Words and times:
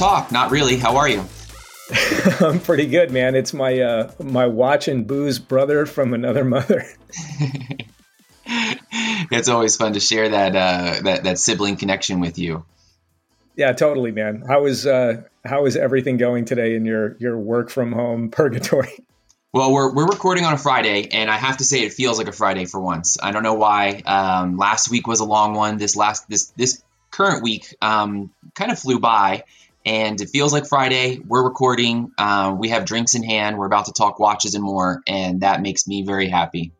Talk. 0.00 0.32
Not 0.32 0.50
really. 0.50 0.76
How 0.78 0.96
are 0.96 1.08
you? 1.08 1.22
I'm 2.40 2.58
pretty 2.58 2.86
good, 2.86 3.10
man. 3.10 3.34
It's 3.34 3.52
my 3.52 3.78
uh, 3.80 4.12
my 4.18 4.46
watch 4.46 4.88
and 4.88 5.06
booze 5.06 5.38
brother 5.38 5.84
from 5.84 6.14
another 6.14 6.42
mother. 6.56 6.86
it's 8.46 9.48
always 9.48 9.76
fun 9.76 9.92
to 9.92 10.00
share 10.00 10.30
that 10.30 10.56
uh, 10.56 11.02
that 11.02 11.24
that 11.24 11.38
sibling 11.38 11.76
connection 11.76 12.20
with 12.20 12.38
you. 12.38 12.64
Yeah, 13.56 13.72
totally, 13.72 14.10
man. 14.10 14.42
How 14.48 14.64
is 14.64 14.86
uh, 14.86 15.22
how 15.44 15.66
is 15.66 15.76
everything 15.76 16.16
going 16.16 16.46
today 16.46 16.76
in 16.76 16.86
your 16.86 17.16
your 17.18 17.36
work 17.36 17.68
from 17.68 17.92
home 17.92 18.30
purgatory? 18.30 19.04
Well, 19.52 19.72
we're, 19.72 19.92
we're 19.92 20.06
recording 20.06 20.44
on 20.44 20.52
a 20.52 20.58
Friday, 20.58 21.08
and 21.10 21.28
I 21.28 21.36
have 21.36 21.56
to 21.56 21.64
say 21.64 21.82
it 21.82 21.92
feels 21.92 22.18
like 22.18 22.28
a 22.28 22.32
Friday 22.32 22.66
for 22.66 22.80
once. 22.80 23.18
I 23.20 23.32
don't 23.32 23.42
know 23.42 23.54
why. 23.54 24.00
Um, 24.06 24.56
last 24.56 24.88
week 24.92 25.08
was 25.08 25.18
a 25.18 25.24
long 25.24 25.54
one. 25.54 25.76
This 25.76 25.96
last 25.96 26.28
this 26.28 26.50
this 26.50 26.80
current 27.10 27.42
week 27.42 27.74
um, 27.82 28.32
kind 28.54 28.70
of 28.70 28.78
flew 28.78 29.00
by, 29.00 29.42
and 29.84 30.20
it 30.20 30.28
feels 30.28 30.52
like 30.52 30.66
Friday. 30.66 31.18
We're 31.18 31.44
recording. 31.44 32.12
Uh, 32.18 32.54
we 32.58 32.68
have 32.68 32.84
drinks 32.84 33.14
in 33.14 33.22
hand. 33.22 33.58
We're 33.58 33.66
about 33.66 33.86
to 33.86 33.92
talk 33.92 34.18
watches 34.18 34.54
and 34.54 34.62
more, 34.62 35.02
and 35.06 35.40
that 35.40 35.62
makes 35.62 35.86
me 35.86 36.02
very 36.02 36.28
happy. 36.28 36.72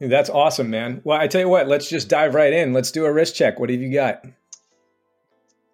That's 0.00 0.30
awesome, 0.30 0.70
man. 0.70 1.00
Well, 1.04 1.20
I 1.20 1.28
tell 1.28 1.40
you 1.40 1.48
what, 1.48 1.68
let's 1.68 1.88
just 1.88 2.08
dive 2.08 2.34
right 2.34 2.52
in. 2.52 2.72
Let's 2.72 2.90
do 2.90 3.04
a 3.04 3.12
wrist 3.12 3.36
check. 3.36 3.60
What 3.60 3.70
have 3.70 3.80
you 3.80 3.92
got? 3.92 4.24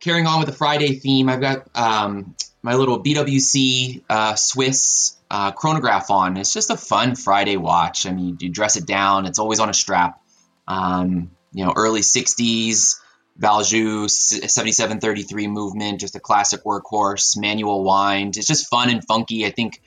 Carrying 0.00 0.26
on 0.26 0.38
with 0.38 0.48
the 0.48 0.54
Friday 0.54 0.96
theme, 0.96 1.30
I've 1.30 1.40
got 1.40 1.66
um, 1.74 2.36
my 2.62 2.74
little 2.74 3.02
BWC 3.02 4.04
uh, 4.08 4.34
Swiss 4.34 5.16
uh, 5.30 5.52
chronograph 5.52 6.10
on. 6.10 6.36
It's 6.36 6.52
just 6.52 6.70
a 6.70 6.76
fun 6.76 7.16
Friday 7.16 7.56
watch. 7.56 8.06
I 8.06 8.12
mean, 8.12 8.36
you 8.38 8.50
dress 8.50 8.76
it 8.76 8.86
down. 8.86 9.24
It's 9.24 9.38
always 9.38 9.60
on 9.60 9.70
a 9.70 9.74
strap. 9.74 10.20
Um, 10.66 11.30
you 11.52 11.64
know, 11.64 11.72
early 11.74 12.00
'60s 12.00 13.00
Valjoux 13.40 14.08
7733 14.08 15.46
movement, 15.46 16.00
just 16.00 16.16
a 16.16 16.20
classic 16.20 16.64
workhorse, 16.64 17.38
manual 17.38 17.84
wind. 17.84 18.36
It's 18.36 18.46
just 18.46 18.68
fun 18.68 18.90
and 18.90 19.04
funky. 19.04 19.46
I 19.46 19.50
think 19.50 19.80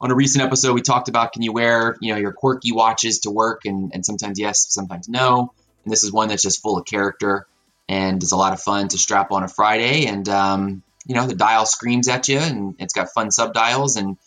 on 0.00 0.10
a 0.10 0.14
recent 0.14 0.44
episode 0.44 0.74
we 0.74 0.82
talked 0.82 1.08
about 1.08 1.32
can 1.32 1.42
you 1.42 1.52
wear 1.52 1.96
you 2.00 2.12
know 2.12 2.20
your 2.20 2.32
quirky 2.32 2.72
watches 2.72 3.20
to 3.20 3.30
work 3.30 3.64
and, 3.64 3.92
and 3.94 4.04
sometimes 4.04 4.38
yes, 4.38 4.66
sometimes 4.68 5.08
no. 5.08 5.52
And 5.84 5.92
this 5.92 6.04
is 6.04 6.12
one 6.12 6.28
that's 6.28 6.42
just 6.42 6.60
full 6.60 6.76
of 6.76 6.84
character 6.84 7.46
and 7.88 8.22
is 8.22 8.32
a 8.32 8.36
lot 8.36 8.52
of 8.52 8.60
fun 8.60 8.88
to 8.88 8.98
strap 8.98 9.32
on 9.32 9.42
a 9.42 9.48
Friday. 9.48 10.06
And 10.06 10.28
um, 10.28 10.82
you 11.06 11.14
know 11.14 11.26
the 11.26 11.34
dial 11.34 11.64
screams 11.64 12.08
at 12.08 12.28
you 12.28 12.38
and 12.38 12.74
it's 12.78 12.92
got 12.92 13.08
fun 13.14 13.30
sub 13.30 13.54
dials 13.54 13.96
and 13.96 14.18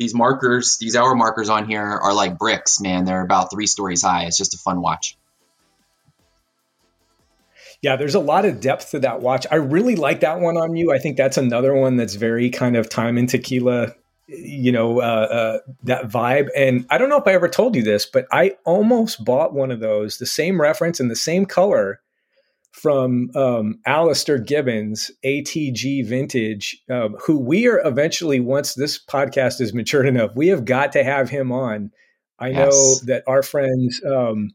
these 0.00 0.14
markers, 0.14 0.78
these 0.78 0.96
hour 0.96 1.14
markers 1.14 1.50
on 1.50 1.68
here 1.68 1.82
are 1.82 2.14
like 2.14 2.38
bricks, 2.38 2.80
man. 2.80 3.04
They're 3.04 3.20
about 3.20 3.50
three 3.50 3.66
stories 3.66 4.00
high. 4.00 4.24
It's 4.24 4.38
just 4.38 4.54
a 4.54 4.56
fun 4.56 4.80
watch. 4.80 5.18
Yeah, 7.82 7.96
there's 7.96 8.14
a 8.14 8.20
lot 8.20 8.44
of 8.44 8.60
depth 8.60 8.90
to 8.90 8.98
that 9.00 9.20
watch. 9.22 9.46
I 9.50 9.56
really 9.56 9.96
like 9.96 10.20
that 10.20 10.40
one 10.40 10.56
on 10.56 10.76
you. 10.76 10.92
I 10.92 10.98
think 10.98 11.16
that's 11.16 11.38
another 11.38 11.74
one 11.74 11.96
that's 11.96 12.14
very 12.14 12.50
kind 12.50 12.76
of 12.76 12.90
time 12.90 13.16
and 13.16 13.28
tequila, 13.28 13.94
you 14.28 14.70
know, 14.70 15.00
uh, 15.00 15.02
uh, 15.30 15.58
that 15.84 16.08
vibe. 16.08 16.48
And 16.54 16.84
I 16.90 16.98
don't 16.98 17.08
know 17.08 17.16
if 17.16 17.26
I 17.26 17.32
ever 17.32 17.48
told 17.48 17.74
you 17.74 17.82
this, 17.82 18.04
but 18.04 18.26
I 18.32 18.56
almost 18.64 19.24
bought 19.24 19.54
one 19.54 19.70
of 19.70 19.80
those, 19.80 20.18
the 20.18 20.26
same 20.26 20.60
reference 20.60 21.00
and 21.00 21.10
the 21.10 21.16
same 21.16 21.46
color 21.46 22.00
from 22.72 23.30
um, 23.34 23.80
Alistair 23.86 24.38
Gibbons, 24.38 25.10
ATG 25.24 26.06
Vintage, 26.06 26.82
um, 26.88 27.16
who 27.24 27.38
we 27.38 27.66
are 27.66 27.80
eventually, 27.86 28.40
once 28.40 28.74
this 28.74 28.98
podcast 29.02 29.60
is 29.60 29.74
matured 29.74 30.06
enough, 30.06 30.30
we 30.34 30.48
have 30.48 30.64
got 30.64 30.92
to 30.92 31.02
have 31.02 31.30
him 31.30 31.50
on. 31.50 31.90
I 32.38 32.48
yes. 32.48 32.56
know 32.58 33.06
that 33.06 33.24
our 33.26 33.42
friends, 33.42 34.00
um, 34.04 34.50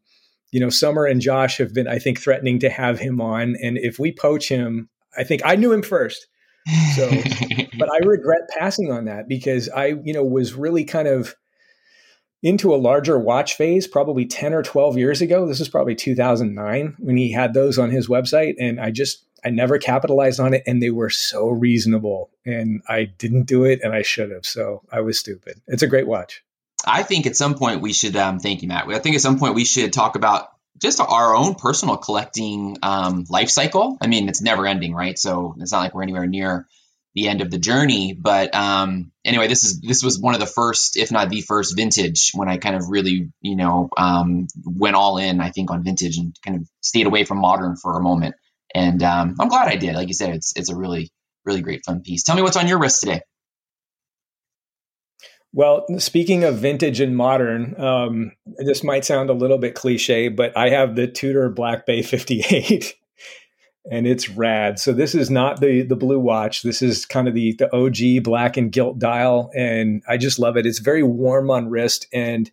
you 0.56 0.62
know, 0.62 0.70
Summer 0.70 1.04
and 1.04 1.20
Josh 1.20 1.58
have 1.58 1.74
been, 1.74 1.86
I 1.86 2.00
think, 2.00 2.18
threatening 2.18 2.60
to 2.60 2.70
have 2.70 2.98
him 2.98 3.20
on. 3.20 3.58
And 3.62 3.78
if 3.78 4.00
we 4.00 4.14
poach 4.14 4.48
him, 4.48 4.88
I 5.18 5.26
think 5.26 5.42
I 5.44 5.58
knew 5.58 5.74
him 5.74 5.82
first. 5.82 6.28
So, 6.96 7.10
but 7.78 7.92
I 7.92 7.98
regret 8.06 8.48
passing 8.58 8.90
on 8.90 9.04
that 9.04 9.28
because 9.28 9.68
I, 9.68 9.98
you 10.06 10.14
know, 10.14 10.24
was 10.24 10.54
really 10.54 10.86
kind 10.86 11.10
of 11.10 11.36
into 12.42 12.74
a 12.74 12.78
larger 12.78 13.20
watch 13.20 13.56
phase 13.56 13.86
probably 13.86 14.26
10 14.26 14.54
or 14.54 14.64
12 14.64 14.98
years 14.98 15.22
ago. 15.22 15.46
This 15.46 15.60
is 15.60 15.68
probably 15.68 15.94
2009 15.94 16.96
when 17.00 17.18
he 17.18 17.34
had 17.34 17.54
those 17.54 17.78
on 17.78 17.92
his 17.92 18.08
website. 18.08 18.54
And 18.58 18.80
I 18.80 18.92
just, 18.92 19.26
I 19.44 19.50
never 19.50 19.78
capitalized 19.78 20.40
on 20.40 20.54
it. 20.54 20.64
And 20.66 20.82
they 20.82 20.90
were 20.90 21.10
so 21.10 21.50
reasonable. 21.50 22.30
And 22.46 22.82
I 22.88 23.12
didn't 23.18 23.44
do 23.44 23.66
it 23.66 23.82
and 23.84 23.94
I 23.94 24.04
should 24.04 24.32
have. 24.32 24.46
So 24.46 24.84
I 24.90 25.02
was 25.02 25.20
stupid. 25.20 25.60
It's 25.68 25.84
a 25.84 25.88
great 25.88 26.08
watch. 26.08 26.45
I 26.86 27.04
think 27.04 27.26
at 27.26 27.36
some 27.36 27.56
point 27.56 27.82
we 27.82 27.94
should, 27.94 28.16
um, 28.16 28.40
thank 28.40 28.62
you, 28.62 28.68
Matt. 28.68 28.88
I 28.88 29.00
think 29.00 29.16
at 29.16 29.22
some 29.22 29.40
point 29.40 29.56
we 29.56 29.66
should 29.66 29.94
talk 29.94 30.16
about 30.16 30.48
just 30.82 31.00
our 31.00 31.36
own 31.36 31.56
personal 31.56 31.98
collecting 31.98 32.78
um, 32.84 33.26
life 33.30 33.50
cycle. 33.50 33.98
I 34.02 34.08
mean, 34.08 34.30
it's 34.30 34.42
never 34.42 34.68
ending, 34.68 34.94
right? 34.94 35.18
So 35.18 35.56
it's 35.60 35.72
not 35.72 35.80
like 35.80 35.94
we're 35.94 36.04
anywhere 36.04 36.28
near 36.28 36.68
the 37.14 37.30
end 37.30 37.42
of 37.42 37.50
the 37.50 37.58
journey. 37.58 38.14
But 38.14 38.54
um, 38.54 39.12
anyway, 39.24 39.48
this 39.48 39.64
is 39.64 39.80
this 39.80 40.04
was 40.04 40.20
one 40.20 40.34
of 40.34 40.42
the 40.42 40.46
first, 40.46 40.98
if 40.98 41.12
not 41.12 41.30
the 41.30 41.42
first, 41.42 41.76
vintage 41.76 42.32
when 42.34 42.50
I 42.50 42.58
kind 42.58 42.76
of 42.76 42.90
really, 42.90 43.32
you 43.42 43.56
know, 43.56 43.90
um, 43.98 44.48
went 44.66 44.96
all 44.96 45.18
in. 45.18 45.40
I 45.40 45.50
think 45.50 45.72
on 45.72 45.84
vintage 45.84 46.18
and 46.18 46.36
kind 46.46 46.58
of 46.58 46.68
stayed 46.82 47.08
away 47.08 47.24
from 47.24 47.40
modern 47.40 47.78
for 47.78 47.98
a 47.98 48.02
moment. 48.02 48.36
And 48.74 49.02
um, 49.02 49.36
I'm 49.40 49.48
glad 49.48 49.70
I 49.70 49.78
did. 49.78 49.96
Like 49.96 50.10
you 50.10 50.14
said, 50.14 50.36
it's 50.36 50.54
it's 50.56 50.70
a 50.70 50.76
really 50.76 51.10
really 51.46 51.62
great 51.62 51.86
fun 51.86 52.02
piece. 52.02 52.24
Tell 52.24 52.36
me 52.36 52.42
what's 52.42 52.58
on 52.58 52.68
your 52.68 52.80
wrist 52.80 53.00
today. 53.00 53.22
Well, 55.56 55.86
speaking 56.00 56.44
of 56.44 56.58
vintage 56.58 57.00
and 57.00 57.16
modern, 57.16 57.80
um, 57.80 58.34
this 58.58 58.84
might 58.84 59.06
sound 59.06 59.30
a 59.30 59.34
little 59.34 59.58
bit 59.58 59.74
cliche, 59.74 60.28
but 60.28 60.56
I 60.58 60.70
have 60.70 60.98
the 60.98 61.08
Tudor 61.08 61.48
Black 61.48 61.86
Bay 61.86 62.02
58 62.04 62.94
and 63.90 64.06
it's 64.06 64.28
rad. 64.28 64.80
So 64.80 64.92
this 64.92 65.16
is 65.16 65.30
not 65.30 65.62
the 65.62 65.84
the 65.84 65.96
blue 65.96 66.20
watch. 66.20 66.64
This 66.64 66.82
is 66.82 67.06
kind 67.06 67.30
of 67.30 67.36
the 67.36 67.56
the 67.58 67.74
OG 67.74 68.26
black 68.26 68.58
and 68.58 68.70
gilt 68.70 69.00
dial 69.00 69.50
and 69.56 70.04
I 70.10 70.18
just 70.18 70.40
love 70.40 70.58
it. 70.58 70.66
It's 70.66 70.80
very 70.80 71.04
warm 71.04 71.50
on 71.50 71.70
wrist 71.70 72.06
and 72.12 72.52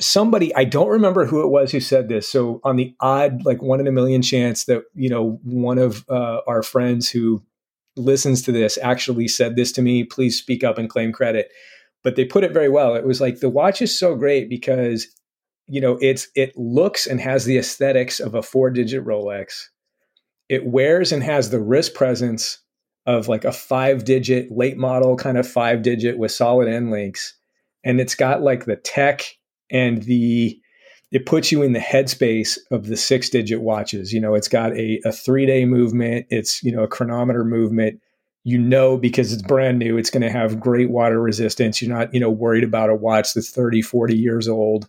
somebody 0.00 0.54
I 0.54 0.64
don't 0.64 0.88
remember 0.88 1.26
who 1.26 1.42
it 1.42 1.48
was 1.48 1.72
who 1.72 1.80
said 1.80 2.08
this. 2.08 2.26
So 2.26 2.62
on 2.64 2.76
the 2.76 2.94
odd 3.00 3.44
like 3.44 3.60
one 3.60 3.80
in 3.80 3.86
a 3.86 3.92
million 3.92 4.22
chance 4.22 4.64
that, 4.64 4.84
you 4.94 5.10
know, 5.10 5.40
one 5.44 5.76
of 5.76 6.06
uh, 6.08 6.40
our 6.46 6.62
friends 6.62 7.10
who 7.10 7.42
listens 7.96 8.40
to 8.42 8.52
this 8.52 8.78
actually 8.80 9.28
said 9.28 9.56
this 9.56 9.72
to 9.72 9.82
me, 9.82 10.04
please 10.04 10.38
speak 10.38 10.64
up 10.64 10.78
and 10.78 10.88
claim 10.88 11.12
credit 11.12 11.50
but 12.02 12.16
they 12.16 12.24
put 12.24 12.44
it 12.44 12.52
very 12.52 12.68
well. 12.68 12.94
It 12.94 13.06
was 13.06 13.20
like 13.20 13.40
the 13.40 13.48
watch 13.48 13.82
is 13.82 13.96
so 13.96 14.14
great 14.14 14.48
because 14.48 15.06
you 15.68 15.80
know 15.80 15.98
it's 16.00 16.28
it 16.34 16.56
looks 16.56 17.06
and 17.06 17.20
has 17.20 17.44
the 17.44 17.58
aesthetics 17.58 18.20
of 18.20 18.34
a 18.34 18.42
four 18.42 18.70
digit 18.70 19.04
Rolex. 19.04 19.68
It 20.48 20.66
wears 20.66 21.12
and 21.12 21.22
has 21.22 21.50
the 21.50 21.60
wrist 21.60 21.94
presence 21.94 22.58
of 23.06 23.28
like 23.28 23.44
a 23.44 23.52
five 23.52 24.04
digit 24.04 24.50
late 24.50 24.76
model 24.76 25.16
kind 25.16 25.38
of 25.38 25.48
five 25.48 25.82
digit 25.82 26.18
with 26.18 26.32
solid 26.32 26.68
end 26.68 26.90
links, 26.90 27.34
and 27.84 28.00
it's 28.00 28.14
got 28.14 28.42
like 28.42 28.64
the 28.64 28.76
tech 28.76 29.22
and 29.70 30.02
the 30.02 30.58
it 31.12 31.26
puts 31.26 31.52
you 31.52 31.62
in 31.62 31.74
the 31.74 31.78
headspace 31.78 32.58
of 32.70 32.86
the 32.86 32.96
six 32.96 33.28
digit 33.28 33.60
watches. 33.60 34.12
You 34.14 34.20
know, 34.20 34.34
it's 34.34 34.48
got 34.48 34.72
a, 34.72 34.98
a 35.04 35.12
three 35.12 35.44
day 35.44 35.66
movement. 35.66 36.26
It's, 36.30 36.62
you 36.62 36.72
know, 36.74 36.82
a 36.82 36.88
chronometer 36.88 37.44
movement 37.44 38.00
you 38.44 38.58
know 38.58 38.96
because 38.96 39.32
it's 39.32 39.42
brand 39.42 39.78
new 39.78 39.96
it's 39.96 40.10
going 40.10 40.22
to 40.22 40.30
have 40.30 40.60
great 40.60 40.90
water 40.90 41.20
resistance. 41.20 41.80
You're 41.80 41.94
not 41.94 42.12
you 42.12 42.20
know 42.20 42.30
worried 42.30 42.64
about 42.64 42.90
a 42.90 42.94
watch 42.94 43.34
that's 43.34 43.50
30 43.50 43.82
40 43.82 44.16
years 44.16 44.48
old 44.48 44.88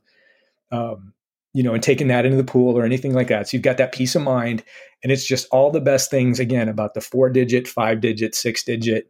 um, 0.72 1.14
you 1.54 1.64
know 1.64 1.74
and 1.74 1.84
taking 1.84 2.08
that 2.08 2.26
into 2.26 2.38
the 2.38 2.44
pool 2.44 2.78
or 2.78 2.84
anything 2.84 3.14
like 3.14 3.28
that. 3.28 3.48
So 3.48 3.58
you've 3.58 3.64
got 3.64 3.78
that 3.78 3.94
peace 3.94 4.16
of 4.16 4.24
mind 4.24 4.64
and 5.04 5.12
it's 5.12 5.26
just 5.26 5.48
all 5.52 5.72
the 5.72 5.82
best 5.82 6.10
things 6.10 6.40
again 6.40 6.70
about 6.70 6.94
the 6.94 7.02
four 7.02 7.30
digit 7.30 7.68
five 7.68 8.02
digit 8.02 8.36
six 8.36 8.64
digit 8.64 9.10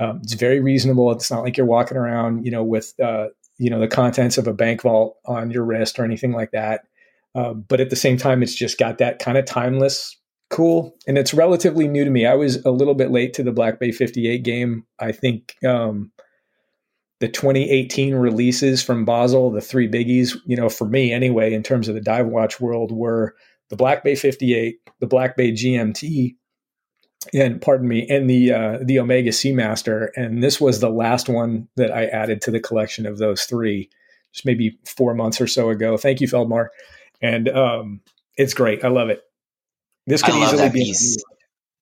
um, 0.00 0.20
it's 0.24 0.32
very 0.32 0.58
reasonable. 0.58 1.12
It's 1.12 1.30
not 1.30 1.44
like 1.44 1.56
you're 1.56 1.66
walking 1.66 1.96
around 1.96 2.44
you 2.44 2.50
know 2.50 2.64
with 2.64 2.94
uh, 3.00 3.28
you 3.58 3.70
know 3.70 3.78
the 3.78 3.88
contents 3.88 4.38
of 4.38 4.46
a 4.46 4.52
bank 4.52 4.82
vault 4.82 5.16
on 5.26 5.50
your 5.50 5.64
wrist 5.64 5.98
or 5.98 6.04
anything 6.04 6.32
like 6.32 6.50
that. 6.50 6.82
Uh, 7.34 7.52
but 7.52 7.80
at 7.80 7.90
the 7.90 7.96
same 7.96 8.16
time 8.16 8.42
it's 8.42 8.54
just 8.54 8.78
got 8.78 8.98
that 8.98 9.18
kind 9.18 9.36
of 9.36 9.44
timeless 9.44 10.16
cool, 10.54 10.94
and 11.08 11.18
it's 11.18 11.34
relatively 11.34 11.88
new 11.88 12.04
to 12.04 12.10
me. 12.10 12.26
I 12.26 12.34
was 12.34 12.64
a 12.64 12.70
little 12.70 12.94
bit 12.94 13.10
late 13.10 13.34
to 13.34 13.42
the 13.42 13.50
Black 13.50 13.80
Bay 13.80 13.90
58 13.90 14.44
game. 14.44 14.86
I 15.00 15.10
think 15.10 15.56
um, 15.66 16.12
the 17.18 17.28
2018 17.28 18.14
releases 18.14 18.80
from 18.80 19.04
Basel, 19.04 19.50
the 19.50 19.60
three 19.60 19.88
biggies, 19.88 20.36
you 20.46 20.56
know, 20.56 20.68
for 20.68 20.86
me 20.88 21.12
anyway, 21.12 21.52
in 21.52 21.64
terms 21.64 21.88
of 21.88 21.96
the 21.96 22.00
dive 22.00 22.26
watch 22.26 22.60
world, 22.60 22.92
were 22.92 23.34
the 23.68 23.74
Black 23.74 24.04
Bay 24.04 24.14
58, 24.14 24.76
the 25.00 25.08
Black 25.08 25.36
Bay 25.36 25.50
GMT, 25.50 26.36
and 27.32 27.60
pardon 27.60 27.88
me, 27.88 28.06
and 28.08 28.30
the 28.30 28.52
uh, 28.52 28.78
the 28.80 29.00
Omega 29.00 29.30
Seamaster. 29.30 30.10
And 30.14 30.40
this 30.40 30.60
was 30.60 30.78
the 30.78 30.90
last 30.90 31.28
one 31.28 31.66
that 31.74 31.90
I 31.90 32.04
added 32.06 32.40
to 32.42 32.52
the 32.52 32.60
collection 32.60 33.06
of 33.06 33.18
those 33.18 33.42
three, 33.42 33.90
just 34.32 34.46
maybe 34.46 34.78
four 34.86 35.14
months 35.14 35.40
or 35.40 35.48
so 35.48 35.70
ago. 35.70 35.96
Thank 35.96 36.20
you, 36.20 36.28
Feldmar. 36.28 36.68
And 37.20 37.48
um, 37.48 38.02
it's 38.36 38.54
great. 38.54 38.84
I 38.84 38.88
love 38.88 39.08
it. 39.08 39.22
This 40.06 40.22
could 40.22 40.34
easily 40.34 40.68
be. 40.70 40.84
Piece. 40.84 41.22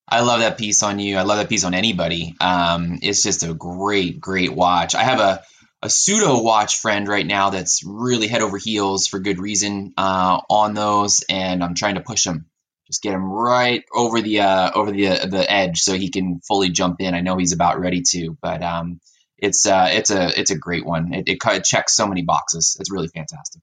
I 0.08 0.20
love 0.20 0.40
that 0.40 0.58
piece 0.58 0.82
on 0.82 0.98
you. 0.98 1.16
I 1.16 1.22
love 1.22 1.38
that 1.38 1.48
piece 1.48 1.64
on 1.64 1.74
anybody. 1.74 2.34
Um, 2.40 2.98
it's 3.02 3.22
just 3.22 3.42
a 3.42 3.54
great, 3.54 4.20
great 4.20 4.52
watch. 4.52 4.94
I 4.94 5.04
have 5.04 5.20
a 5.20 5.42
a 5.82 5.90
pseudo 5.90 6.40
watch 6.42 6.78
friend 6.78 7.08
right 7.08 7.26
now 7.26 7.50
that's 7.50 7.82
really 7.84 8.28
head 8.28 8.42
over 8.42 8.56
heels 8.56 9.08
for 9.08 9.18
good 9.18 9.40
reason 9.40 9.92
uh, 9.96 10.40
on 10.48 10.74
those, 10.74 11.24
and 11.28 11.62
I'm 11.62 11.74
trying 11.74 11.96
to 11.96 12.00
push 12.00 12.24
him, 12.24 12.46
just 12.86 13.02
get 13.02 13.14
him 13.14 13.24
right 13.24 13.84
over 13.92 14.20
the 14.20 14.42
uh, 14.42 14.70
over 14.74 14.92
the 14.92 15.08
uh, 15.08 15.26
the 15.26 15.50
edge 15.50 15.80
so 15.80 15.94
he 15.94 16.10
can 16.10 16.40
fully 16.46 16.70
jump 16.70 17.00
in. 17.00 17.14
I 17.14 17.20
know 17.20 17.36
he's 17.36 17.52
about 17.52 17.80
ready 17.80 18.02
to, 18.10 18.36
but 18.40 18.62
um, 18.62 19.00
it's 19.38 19.66
uh, 19.66 19.88
it's 19.90 20.10
a 20.10 20.38
it's 20.38 20.52
a 20.52 20.58
great 20.58 20.86
one. 20.86 21.12
It, 21.12 21.28
it 21.28 21.64
checks 21.64 21.96
so 21.96 22.06
many 22.06 22.22
boxes. 22.22 22.76
It's 22.78 22.92
really 22.92 23.08
fantastic. 23.08 23.60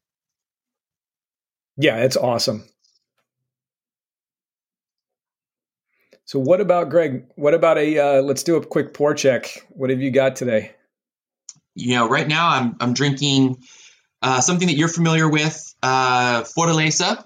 Yeah, 1.77 2.03
it's 2.03 2.17
awesome. 2.17 2.65
So 6.30 6.38
what 6.38 6.62
about 6.62 6.90
Gregg? 6.92 7.26
What 7.38 7.56
about 7.56 7.80
a 7.80 7.98
uh, 7.98 8.22
let's 8.22 8.44
do 8.44 8.56
a 8.56 8.64
quick 8.64 8.94
pour 8.94 9.16
check. 9.16 9.66
What 9.70 9.90
have 9.90 10.00
you 10.00 10.12
got 10.12 10.36
today? 10.36 10.74
You 11.74 11.96
know, 11.96 12.08
right 12.08 12.28
now 12.28 12.50
I'm 12.50 12.76
I'm 12.80 12.94
drinking 12.94 13.58
uh, 14.22 14.40
something 14.40 14.68
that 14.68 14.76
you're 14.76 14.90
familiar 14.90 15.28
with, 15.28 15.74
uh, 15.81 16.44
Fortaleza 16.44 17.26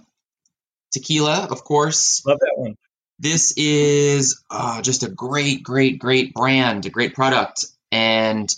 tequila, 0.94 1.50
of 1.52 1.66
course. 1.66 2.26
Love 2.26 2.40
that 2.40 2.54
one. 2.56 2.78
This 3.20 3.54
is 3.58 4.42
uh, 4.50 4.82
just 4.82 5.04
a 5.04 5.10
great, 5.10 5.64
great, 5.64 6.00
great 6.00 6.34
brand, 6.34 6.86
a 6.86 6.90
great 6.90 7.14
product, 7.14 7.66
and 7.92 8.50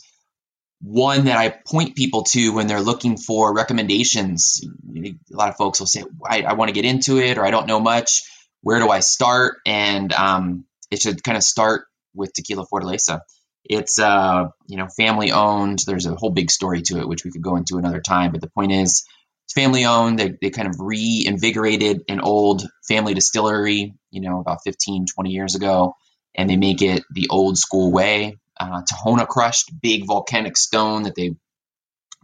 one 0.80 1.26
that 1.26 1.38
I 1.38 1.50
point 1.50 1.96
people 1.96 2.22
to 2.22 2.54
when 2.54 2.68
they're 2.68 2.82
looking 2.82 3.18
for 3.18 3.52
recommendations. 3.52 4.64
A 4.96 5.16
lot 5.32 5.50
of 5.50 5.56
folks 5.56 5.80
will 5.80 5.88
say, 5.88 6.04
I, 6.24 6.44
I 6.44 6.54
want 6.54 6.70
to 6.70 6.74
get 6.76 6.86
into 6.86 7.18
it, 7.18 7.40
or 7.40 7.46
I 7.48 7.50
don't 7.50 7.66
know 7.66 7.80
much. 7.80 8.22
Where 8.66 8.80
do 8.80 8.90
I 8.90 9.02
start? 9.02 9.58
And 9.68 10.12
um, 10.12 10.66
it 10.90 11.00
should 11.00 11.24
kind 11.24 11.38
of 11.38 11.44
start 11.44 11.86
with 12.16 12.34
Tequila 12.34 12.66
Fortaleza. 12.66 13.20
It's 13.64 14.00
uh, 14.00 14.46
you 14.66 14.78
know 14.78 14.88
family 14.88 15.32
owned. 15.32 15.84
There's 15.86 16.08
a 16.08 16.16
whole 16.16 16.32
big 16.32 16.50
story 16.50 16.82
to 16.82 16.98
it, 16.98 17.08
which 17.08 17.24
we 17.24 17.30
could 17.30 17.44
go 17.44 17.58
into 17.58 17.78
another 17.78 18.02
time. 18.02 18.32
But 18.32 18.42
the 18.42 18.50
point 18.50 18.72
is, 18.72 19.06
it's 19.44 19.54
family 19.54 19.86
owned. 19.86 20.18
They, 20.18 20.34
they 20.42 20.50
kind 20.50 20.68
of 20.68 20.78
reinvigorated 20.80 22.06
an 22.10 22.22
old 22.22 22.64
family 22.88 23.14
distillery, 23.14 23.94
you 24.10 24.22
know, 24.22 24.40
about 24.40 24.64
15, 24.64 25.06
20 25.14 25.30
years 25.30 25.54
ago, 25.54 25.94
and 26.34 26.50
they 26.50 26.58
make 26.58 26.82
it 26.82 27.04
the 27.14 27.28
old 27.30 27.60
school 27.60 27.92
way. 27.92 28.40
Uh, 28.60 28.82
Tahona 28.82 29.28
crushed, 29.28 29.80
big 29.80 30.08
volcanic 30.08 30.58
stone 30.58 31.04
that 31.04 31.14
they 31.14 31.36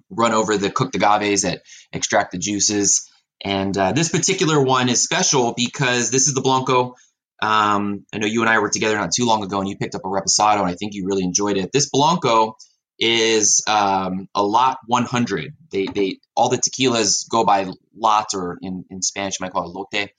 run 0.10 0.32
over 0.32 0.58
the 0.58 0.72
cooked 0.72 0.96
agaves 0.96 1.44
that 1.44 1.62
extract 1.94 2.32
the 2.32 2.40
juices. 2.40 3.11
And 3.44 3.76
uh, 3.78 3.92
this 3.92 4.10
particular 4.10 4.62
one 4.62 4.90
is 4.90 5.02
special 5.02 5.54
because 5.56 6.12
this 6.12 6.28
is 6.28 6.34
the 6.34 6.42
Blanco 6.42 6.96
um, 7.42 8.06
I 8.14 8.20
know 8.20 8.28
you 8.28 8.42
and 8.42 8.50
I 8.50 8.60
were 8.60 8.70
together 8.70 8.96
not 8.96 9.12
too 9.16 9.26
long 9.26 9.44
ago, 9.44 9.60
and 9.60 9.68
you 9.68 9.76
picked 9.76 9.96
up 9.96 10.06
a 10.06 10.08
Reposado, 10.08 10.60
and 10.60 10.68
I 10.68 10.76
think 10.76 10.94
you 10.94 11.08
really 11.08 11.24
enjoyed 11.24 11.58
it. 11.58 11.72
This 11.72 11.90
Blanco 11.90 12.56
is 13.00 13.64
um, 13.68 14.28
a 14.36 14.44
lot 14.44 14.78
100. 14.86 15.56
They, 15.72 15.88
they 15.88 16.20
all 16.36 16.50
the 16.50 16.58
tequilas 16.58 17.28
go 17.28 17.44
by 17.44 17.68
lot, 17.98 18.28
or 18.36 18.60
in, 18.62 18.86
in 18.92 19.02
Spanish 19.02 19.40
you 19.40 19.46
might 19.46 19.54
call 19.54 19.66
it 19.70 19.74
lote. 19.74 20.12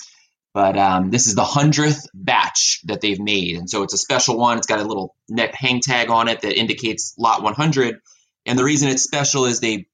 But 0.53 0.77
um, 0.77 1.11
this 1.11 1.29
is 1.29 1.35
the 1.35 1.45
hundredth 1.45 2.09
batch 2.13 2.81
that 2.85 3.01
they've 3.01 3.21
made, 3.21 3.57
and 3.57 3.71
so 3.71 3.85
it's 3.85 3.95
a 3.95 3.99
special 3.99 4.37
one. 4.37 4.59
It's 4.59 4.67
got 4.67 4.81
a 4.81 4.85
little 4.85 5.15
neck 5.29 5.55
hang 5.55 5.81
tag 5.81 6.11
on 6.11 6.29
it 6.29 6.41
that 6.41 6.59
indicates 6.59 7.15
lot 7.17 7.43
100. 7.43 8.01
And 8.45 8.59
the 8.59 8.65
reason 8.65 8.89
it's 8.89 9.05
special 9.05 9.45
is 9.45 9.61
they 9.61 9.87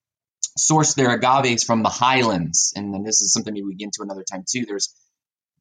source 0.56 0.94
their 0.94 1.11
agaves 1.12 1.64
from 1.64 1.82
the 1.82 1.88
highlands, 1.88 2.73
and 2.76 2.93
then 2.93 3.02
this 3.02 3.20
is 3.20 3.32
something 3.32 3.55
we 3.55 3.75
get 3.75 3.87
into 3.87 4.02
another 4.02 4.25
time 4.25 4.44
too. 4.49 4.64
There's 4.67 4.94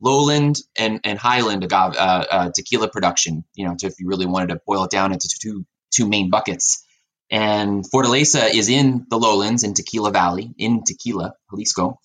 lowland 0.01 0.57
and, 0.75 0.99
and 1.03 1.17
highland 1.17 1.63
agave, 1.63 1.95
uh, 1.95 2.25
uh, 2.29 2.51
tequila 2.53 2.89
production. 2.89 3.43
You 3.53 3.67
know, 3.67 3.75
to, 3.79 3.87
if 3.87 3.99
you 3.99 4.07
really 4.07 4.25
wanted 4.25 4.49
to 4.49 4.61
boil 4.65 4.83
it 4.83 4.91
down 4.91 5.13
into 5.13 5.29
two 5.41 5.65
two 5.91 6.07
main 6.07 6.29
buckets. 6.29 6.83
And 7.29 7.83
Fortaleza 7.83 8.53
is 8.53 8.69
in 8.69 9.05
the 9.09 9.17
lowlands 9.17 9.63
in 9.63 9.73
Tequila 9.73 10.11
Valley 10.11 10.53
in 10.57 10.83
Tequila, 10.83 11.33
Jalisco. 11.49 11.99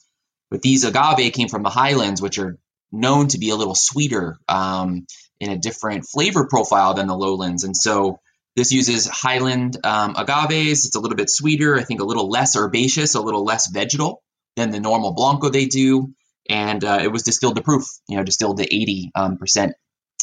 But 0.50 0.62
these 0.62 0.84
agave 0.84 1.32
came 1.32 1.48
from 1.48 1.62
the 1.62 1.70
highlands, 1.70 2.20
which 2.20 2.38
are 2.38 2.58
known 2.90 3.28
to 3.28 3.38
be 3.38 3.50
a 3.50 3.56
little 3.56 3.74
sweeter 3.74 4.36
um, 4.48 5.06
in 5.40 5.50
a 5.50 5.58
different 5.58 6.06
flavor 6.06 6.46
profile 6.48 6.94
than 6.94 7.06
the 7.06 7.16
lowlands. 7.16 7.64
And 7.64 7.76
so 7.76 8.18
this 8.56 8.72
uses 8.72 9.06
highland 9.06 9.78
um, 9.84 10.14
agaves. 10.16 10.86
It's 10.86 10.96
a 10.96 11.00
little 11.00 11.16
bit 11.16 11.30
sweeter, 11.30 11.76
I 11.76 11.84
think 11.84 12.00
a 12.00 12.04
little 12.04 12.28
less 12.28 12.56
herbaceous, 12.56 13.14
a 13.14 13.20
little 13.20 13.44
less 13.44 13.70
vegetal 13.70 14.22
than 14.56 14.70
the 14.70 14.80
normal 14.80 15.14
Blanco 15.14 15.48
they 15.48 15.66
do 15.66 16.12
and 16.48 16.82
uh, 16.84 16.98
it 17.02 17.08
was 17.08 17.22
distilled 17.22 17.56
to 17.56 17.62
proof, 17.62 17.86
you 18.08 18.16
know, 18.16 18.24
distilled 18.24 18.58
to 18.58 18.64
80 18.64 19.12
um, 19.14 19.38
percent. 19.38 19.74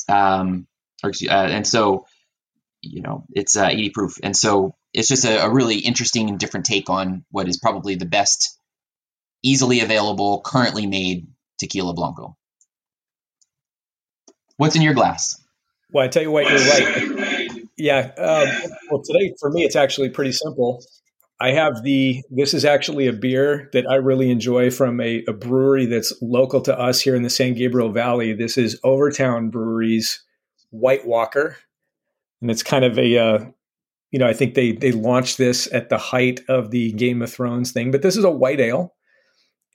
Um, 0.07 0.67
or, 1.03 1.11
uh, 1.11 1.33
and 1.33 1.65
so, 1.65 2.05
you 2.81 3.01
know, 3.01 3.25
it's 3.29 3.55
uh, 3.55 3.67
80 3.67 3.89
proof. 3.91 4.17
And 4.21 4.35
so 4.35 4.75
it's 4.93 5.07
just 5.07 5.25
a, 5.25 5.45
a, 5.45 5.49
really 5.49 5.77
interesting 5.77 6.29
and 6.29 6.39
different 6.39 6.65
take 6.65 6.89
on 6.89 7.25
what 7.31 7.47
is 7.47 7.57
probably 7.57 7.95
the 7.95 8.05
best, 8.05 8.57
easily 9.43 9.81
available, 9.81 10.41
currently 10.43 10.87
made 10.87 11.27
tequila 11.57 11.93
blanco. 11.93 12.35
What's 14.57 14.75
in 14.75 14.81
your 14.81 14.93
glass? 14.93 15.41
Well, 15.91 16.05
I 16.05 16.09
tell 16.09 16.23
you 16.23 16.31
what, 16.31 16.49
you're 16.49 16.59
right. 16.59 17.25
Yeah. 17.79 18.11
Um, 18.17 18.71
well, 18.91 19.01
today 19.01 19.33
for 19.39 19.49
me, 19.49 19.63
it's 19.63 19.75
actually 19.75 20.09
pretty 20.09 20.33
simple. 20.33 20.83
I 21.39 21.51
have 21.51 21.83
the, 21.83 22.21
this 22.29 22.53
is 22.53 22.65
actually 22.65 23.07
a 23.07 23.13
beer 23.13 23.69
that 23.71 23.89
I 23.89 23.95
really 23.95 24.29
enjoy 24.29 24.69
from 24.69 24.99
a, 24.99 25.23
a, 25.25 25.31
brewery 25.31 25.85
that's 25.85 26.13
local 26.21 26.59
to 26.61 26.77
us 26.77 26.99
here 26.99 27.15
in 27.15 27.23
the 27.23 27.29
San 27.29 27.53
Gabriel 27.53 27.93
Valley. 27.93 28.33
This 28.33 28.57
is 28.57 28.77
Overtown 28.83 29.49
Brewery's 29.49 30.21
White 30.71 31.07
Walker. 31.07 31.55
And 32.41 32.51
it's 32.51 32.63
kind 32.63 32.83
of 32.83 32.99
a, 32.99 33.17
uh, 33.17 33.45
you 34.11 34.19
know, 34.19 34.27
I 34.27 34.33
think 34.33 34.55
they, 34.55 34.73
they 34.73 34.91
launched 34.91 35.37
this 35.37 35.71
at 35.71 35.87
the 35.87 35.97
height 35.97 36.41
of 36.49 36.71
the 36.71 36.91
Game 36.91 37.21
of 37.21 37.31
Thrones 37.31 37.71
thing, 37.71 37.89
but 37.91 38.01
this 38.01 38.17
is 38.17 38.25
a 38.25 38.31
white 38.31 38.59
ale. 38.59 38.93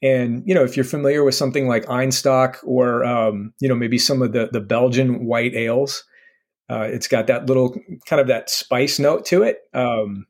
And, 0.02 0.42
you 0.44 0.54
know, 0.54 0.64
if 0.64 0.76
you're 0.76 0.84
familiar 0.84 1.24
with 1.24 1.34
something 1.34 1.66
like 1.66 1.86
Einstök 1.86 2.56
or, 2.64 3.04
um, 3.04 3.54
you 3.60 3.70
know, 3.70 3.74
maybe 3.74 3.96
some 3.96 4.20
of 4.20 4.32
the, 4.32 4.50
the 4.52 4.60
Belgian 4.60 5.24
white 5.24 5.54
ales, 5.54 6.04
uh, 6.70 6.88
it's 6.90 7.08
got 7.08 7.26
that 7.26 7.46
little 7.46 7.76
kind 8.06 8.20
of 8.20 8.28
that 8.28 8.50
spice 8.50 8.98
note 8.98 9.24
to 9.26 9.42
it. 9.42 9.58
Um, 9.74 10.26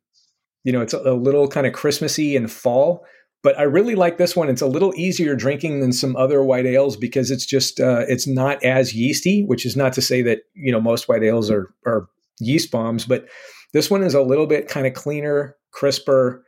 you 0.65 0.73
know, 0.73 0.81
it's 0.81 0.95
a, 0.95 0.99
a 0.99 1.15
little 1.15 1.49
kind 1.49 1.67
of 1.67 1.73
Christmassy 1.73 2.37
and 2.37 2.51
fall. 2.51 3.05
But 3.43 3.59
I 3.59 3.65
really 3.65 3.95
like 3.95 4.17
this 4.17 4.35
one. 4.35 4.49
It's 4.49 4.63
a 4.63 4.67
little 4.67 4.95
easier 4.97 5.37
drinking 5.37 5.81
than 5.81 5.93
some 5.93 6.17
other 6.17 6.43
white 6.43 6.65
ales 6.65 6.97
because 6.97 7.31
it's 7.31 7.45
just 7.45 7.79
uh, 7.79 8.05
it's 8.09 8.27
not 8.27 8.63
as 8.65 8.95
yeasty. 8.95 9.45
Which 9.45 9.67
is 9.67 9.77
not 9.77 9.93
to 9.93 10.03
say 10.03 10.23
that 10.23 10.41
you 10.55 10.73
know 10.73 10.81
most 10.81 11.09
white 11.09 11.23
ales 11.23 11.51
are 11.51 11.73
are 11.87 12.09
yeast 12.41 12.71
bombs, 12.71 13.05
but 13.05 13.29
this 13.75 13.91
one 13.91 14.03
is 14.03 14.15
a 14.15 14.23
little 14.23 14.47
bit 14.47 14.67
kind 14.67 14.87
of 14.87 14.95
cleaner, 14.95 15.57
crisper, 15.73 16.43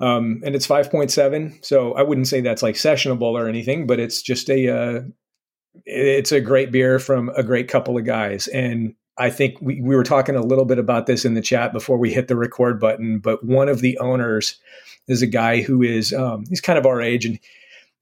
um, 0.00 0.40
and 0.44 0.56
it's 0.56 0.64
five 0.64 0.90
point 0.90 1.10
seven. 1.10 1.58
So 1.62 1.92
I 1.92 2.02
wouldn't 2.02 2.28
say 2.28 2.40
that's 2.40 2.62
like 2.62 2.76
sessionable 2.76 3.32
or 3.32 3.46
anything, 3.46 3.86
but 3.86 4.00
it's 4.00 4.22
just 4.22 4.48
a 4.48 4.68
uh, 4.74 5.00
it's 5.84 6.32
a 6.32 6.40
great 6.40 6.72
beer 6.72 6.98
from 6.98 7.28
a 7.36 7.42
great 7.42 7.68
couple 7.68 7.98
of 7.98 8.06
guys, 8.06 8.46
and 8.46 8.94
I 9.16 9.30
think 9.30 9.60
we, 9.60 9.80
we 9.80 9.94
were 9.94 10.04
talking 10.04 10.34
a 10.34 10.42
little 10.42 10.64
bit 10.64 10.78
about 10.78 11.06
this 11.06 11.24
in 11.24 11.34
the 11.34 11.40
chat 11.40 11.72
before 11.72 11.98
we 11.98 12.12
hit 12.12 12.28
the 12.28 12.36
record 12.36 12.80
button, 12.80 13.18
but 13.18 13.44
one 13.44 13.68
of 13.68 13.80
the 13.80 13.96
owners 13.98 14.58
is 15.06 15.22
a 15.22 15.26
guy 15.26 15.62
who 15.62 15.82
is, 15.82 16.12
um, 16.12 16.44
he's 16.48 16.60
kind 16.60 16.78
of 16.78 16.86
our 16.86 17.00
age 17.00 17.24
and 17.24 17.38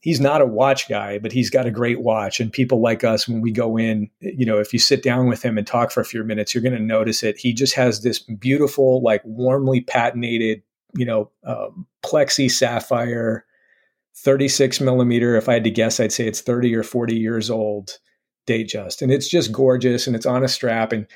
he's 0.01 0.21
not 0.21 0.41
a 0.41 0.47
watch 0.47 0.89
guy, 0.89 1.19
but 1.19 1.33
he's 1.33 1.51
got 1.51 1.67
a 1.67 1.71
great 1.71 2.01
watch. 2.01 2.41
And 2.41 2.53
people 2.53 2.81
like 2.81 3.05
us, 3.05 3.29
when 3.29 3.41
we 3.41 3.53
go 3.53 3.77
in, 3.77 4.11
you 4.21 4.47
know, 4.47 4.59
if 4.59 4.73
you 4.73 4.79
sit 4.79 5.03
down 5.03 5.29
with 5.29 5.43
him 5.43 5.59
and 5.59 5.67
talk 5.67 5.91
for 5.91 6.01
a 6.01 6.05
few 6.05 6.25
minutes, 6.25 6.55
you're 6.55 6.63
going 6.63 6.75
to 6.75 6.83
notice 6.83 7.23
it. 7.23 7.39
He 7.39 7.53
just 7.53 7.75
has 7.75 8.03
this 8.03 8.19
beautiful, 8.19 9.03
like 9.03 9.23
warmly 9.25 9.81
patinated, 9.83 10.63
you 10.97 11.05
know, 11.05 11.31
um, 11.45 11.87
plexi 12.03 12.51
sapphire, 12.51 13.45
36 14.17 14.81
millimeter. 14.81 15.37
If 15.37 15.49
I 15.49 15.55
had 15.55 15.65
to 15.65 15.71
guess, 15.71 16.01
I'd 16.01 16.13
say 16.13 16.27
it's 16.27 16.41
30 16.41 16.75
or 16.75 16.83
40 16.83 17.17
years 17.17 17.49
old 17.49 17.99
Datejust, 18.47 19.03
and 19.03 19.13
it's 19.13 19.29
just 19.29 19.53
gorgeous, 19.53 20.07
and 20.07 20.17
it's 20.17 20.27
on 20.27 20.45
a 20.45 20.49
strap, 20.49 20.93
and 20.93 21.07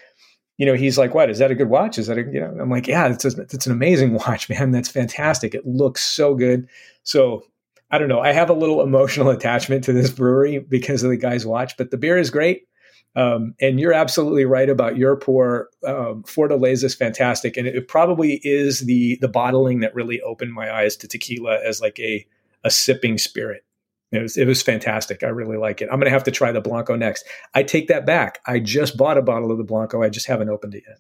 you 0.59 0.67
know, 0.67 0.75
he's 0.75 0.97
like, 0.99 1.15
"What 1.15 1.31
is 1.31 1.39
that? 1.39 1.51
A 1.51 1.55
good 1.55 1.69
watch? 1.69 1.99
Is 1.99 2.07
that 2.07 2.19
a 2.19 2.23
you 2.23 2.41
know?" 2.41 2.57
I'm 2.61 2.71
like, 2.71 2.87
"Yeah, 2.87 3.09
it's 3.09 3.25
a, 3.25 3.41
it's 3.41 3.67
an 3.67 3.73
amazing 3.73 4.15
watch, 4.27 4.49
man. 4.49 4.71
That's 4.71 4.89
fantastic. 4.89 5.55
It 5.55 5.67
looks 5.67 6.03
so 6.03 6.35
good." 6.35 6.69
So 7.03 7.45
I 7.91 7.99
don't 7.99 8.09
know. 8.09 8.21
I 8.21 8.33
have 8.33 8.51
a 8.51 8.55
little 8.55 8.83
emotional 8.83 9.31
attachment 9.37 9.85
to 9.85 9.93
this 9.93 10.11
brewery 10.11 10.59
because 10.59 11.03
of 11.03 11.11
the 11.11 11.17
guys 11.17 11.47
watch, 11.47 11.77
but 11.77 11.91
the 11.91 11.99
beer 11.99 12.19
is 12.19 12.31
great. 12.31 12.67
Um, 13.15 13.55
and 13.61 13.81
you're 13.81 13.95
absolutely 13.95 14.45
right 14.45 14.69
about 14.69 14.99
your 14.99 15.17
pour. 15.17 15.71
Um, 15.87 16.23
Fortaleza 16.25 16.85
is 16.85 16.95
fantastic, 16.95 17.57
and 17.57 17.67
it 17.67 17.89
probably 17.89 18.41
is 18.45 18.81
the 18.81 19.17
the 19.21 19.29
bottling 19.29 19.81
that 19.81 19.95
really 19.95 20.21
opened 20.21 20.53
my 20.53 20.71
eyes 20.71 20.97
to 20.99 21.09
tequila 21.09 21.59
as 21.65 21.81
like 21.81 21.99
a 21.99 22.27
a 22.63 22.71
sipping 22.71 23.17
spirit. 23.17 23.65
It 24.13 24.23
was 24.23 24.37
it 24.37 24.47
was 24.47 24.63
fantastic. 24.63 25.23
I 25.23 25.29
really 25.29 25.57
like 25.57 25.83
it. 25.83 25.89
I'm 25.91 25.99
gonna 25.99 26.11
have 26.11 26.25
to 26.25 26.31
try 26.31 26.53
the 26.53 26.61
Blanco 26.61 26.97
next. 26.97 27.25
I 27.55 27.63
take 27.63 27.89
that 27.89 28.07
back. 28.07 28.41
I 28.47 28.61
just 28.61 28.97
bought 28.97 29.19
a 29.19 29.23
bottle 29.23 29.51
of 29.51 29.59
the 29.59 29.65
Blanco. 29.65 30.03
I 30.03 30.09
just 30.09 30.27
haven't 30.27 30.49
opened 30.49 30.75
it 30.75 30.85
yet. 30.87 30.99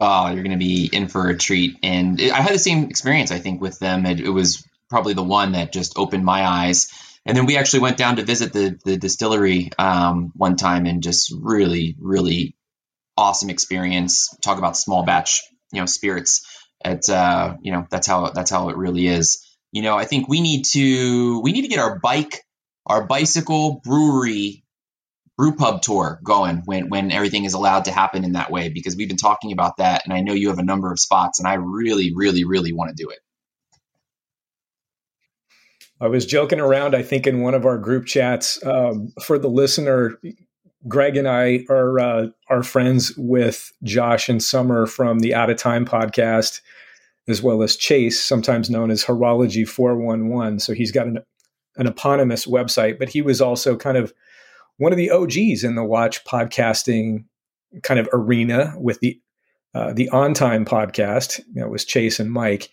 Oh, 0.00 0.30
you're 0.30 0.42
gonna 0.42 0.56
be 0.56 0.88
in 0.92 1.08
for 1.08 1.28
a 1.28 1.36
treat. 1.36 1.78
And 1.82 2.20
I 2.20 2.40
had 2.40 2.54
the 2.54 2.58
same 2.58 2.84
experience. 2.84 3.30
I 3.30 3.38
think 3.38 3.60
with 3.60 3.78
them. 3.78 4.06
It, 4.06 4.20
it 4.20 4.30
was 4.30 4.66
probably 4.88 5.14
the 5.14 5.22
one 5.22 5.52
that 5.52 5.72
just 5.72 5.98
opened 5.98 6.24
my 6.24 6.44
eyes 6.46 6.88
and 7.26 7.36
then 7.36 7.46
we 7.46 7.56
actually 7.56 7.80
went 7.80 7.96
down 7.96 8.16
to 8.16 8.24
visit 8.24 8.52
the 8.52 8.78
the 8.84 8.96
distillery 8.96 9.70
um, 9.78 10.32
one 10.36 10.56
time 10.56 10.86
and 10.86 11.02
just 11.02 11.32
really 11.40 11.96
really 11.98 12.56
awesome 13.16 13.50
experience 13.50 14.36
talk 14.42 14.58
about 14.58 14.76
small 14.76 15.04
batch 15.04 15.42
you 15.72 15.80
know 15.80 15.86
spirits 15.86 16.44
it's 16.84 17.08
uh 17.08 17.56
you 17.62 17.72
know 17.72 17.86
that's 17.90 18.06
how 18.06 18.30
that's 18.30 18.50
how 18.50 18.68
it 18.70 18.76
really 18.76 19.06
is 19.06 19.43
you 19.74 19.82
know 19.82 19.98
i 19.98 20.04
think 20.04 20.28
we 20.28 20.40
need 20.40 20.64
to 20.64 21.40
we 21.40 21.52
need 21.52 21.62
to 21.62 21.68
get 21.68 21.80
our 21.80 21.98
bike 21.98 22.46
our 22.86 23.04
bicycle 23.04 23.82
brewery 23.84 24.64
brew 25.36 25.54
pub 25.56 25.82
tour 25.82 26.20
going 26.22 26.62
when 26.64 26.88
when 26.88 27.10
everything 27.10 27.44
is 27.44 27.54
allowed 27.54 27.84
to 27.84 27.92
happen 27.92 28.24
in 28.24 28.32
that 28.32 28.50
way 28.50 28.68
because 28.68 28.96
we've 28.96 29.08
been 29.08 29.16
talking 29.16 29.52
about 29.52 29.76
that 29.78 30.02
and 30.04 30.14
i 30.14 30.20
know 30.20 30.32
you 30.32 30.48
have 30.48 30.58
a 30.58 30.64
number 30.64 30.90
of 30.90 31.00
spots 31.00 31.40
and 31.40 31.48
i 31.48 31.54
really 31.54 32.14
really 32.14 32.44
really 32.44 32.72
want 32.72 32.88
to 32.88 33.02
do 33.02 33.10
it 33.10 33.18
I 36.00 36.08
was 36.08 36.26
joking 36.26 36.60
around, 36.60 36.94
I 36.94 37.02
think, 37.02 37.26
in 37.26 37.40
one 37.40 37.54
of 37.54 37.64
our 37.64 37.78
group 37.78 38.04
chats 38.04 38.62
um, 38.66 39.12
for 39.22 39.38
the 39.38 39.48
listener. 39.48 40.18
Gregg 40.86 41.16
and 41.16 41.26
I 41.26 41.64
are 41.70 41.98
uh, 41.98 42.26
are 42.50 42.62
friends 42.62 43.16
with 43.16 43.72
Josh 43.84 44.28
and 44.28 44.42
Summer 44.42 44.86
from 44.86 45.20
the 45.20 45.34
Out 45.34 45.50
of 45.50 45.56
Time 45.56 45.86
podcast, 45.86 46.60
as 47.26 47.42
well 47.42 47.62
as 47.62 47.76
Chase, 47.76 48.22
sometimes 48.22 48.70
known 48.70 48.90
as 48.90 49.04
Horology 49.04 49.66
Four 49.66 49.96
One 49.96 50.28
One. 50.28 50.58
So 50.58 50.72
he's 50.72 50.92
got 50.92 51.06
an 51.06 51.18
an 51.76 51.86
eponymous 51.86 52.46
website, 52.46 52.98
but 52.98 53.08
he 53.08 53.20
was 53.20 53.40
also 53.40 53.76
kind 53.76 53.96
of 53.96 54.12
one 54.76 54.92
of 54.92 54.98
the 54.98 55.10
OGs 55.10 55.64
in 55.64 55.74
the 55.74 55.84
watch 55.84 56.24
podcasting 56.24 57.24
kind 57.82 57.98
of 57.98 58.08
arena 58.12 58.74
with 58.76 59.00
the 59.00 59.20
uh, 59.74 59.92
the 59.92 60.08
On 60.10 60.34
Time 60.34 60.64
podcast. 60.64 61.40
You 61.52 61.62
know, 61.62 61.68
was 61.68 61.84
Chase 61.84 62.20
and 62.20 62.30
Mike, 62.30 62.70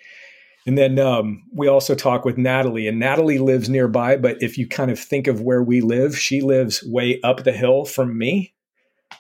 and 0.68 0.78
then 0.78 1.00
um, 1.00 1.44
we 1.54 1.68
also 1.68 1.96
talk 1.96 2.26
with 2.26 2.38
Natalie, 2.38 2.88
and 2.88 3.00
Natalie 3.00 3.40
lives 3.40 3.70
nearby. 3.70 4.18
But 4.18 4.42
if 4.42 4.58
you 4.58 4.68
kind 4.68 4.92
of 4.92 5.00
think 5.00 5.28
of 5.28 5.42
where 5.42 5.64
we 5.64 5.82
live, 5.82 6.18
she 6.18 6.42
lives 6.42 6.84
way 6.84 7.20
up 7.24 7.44
the 7.44 7.52
hill 7.52 7.86
from 7.86 8.18
me. 8.18 8.54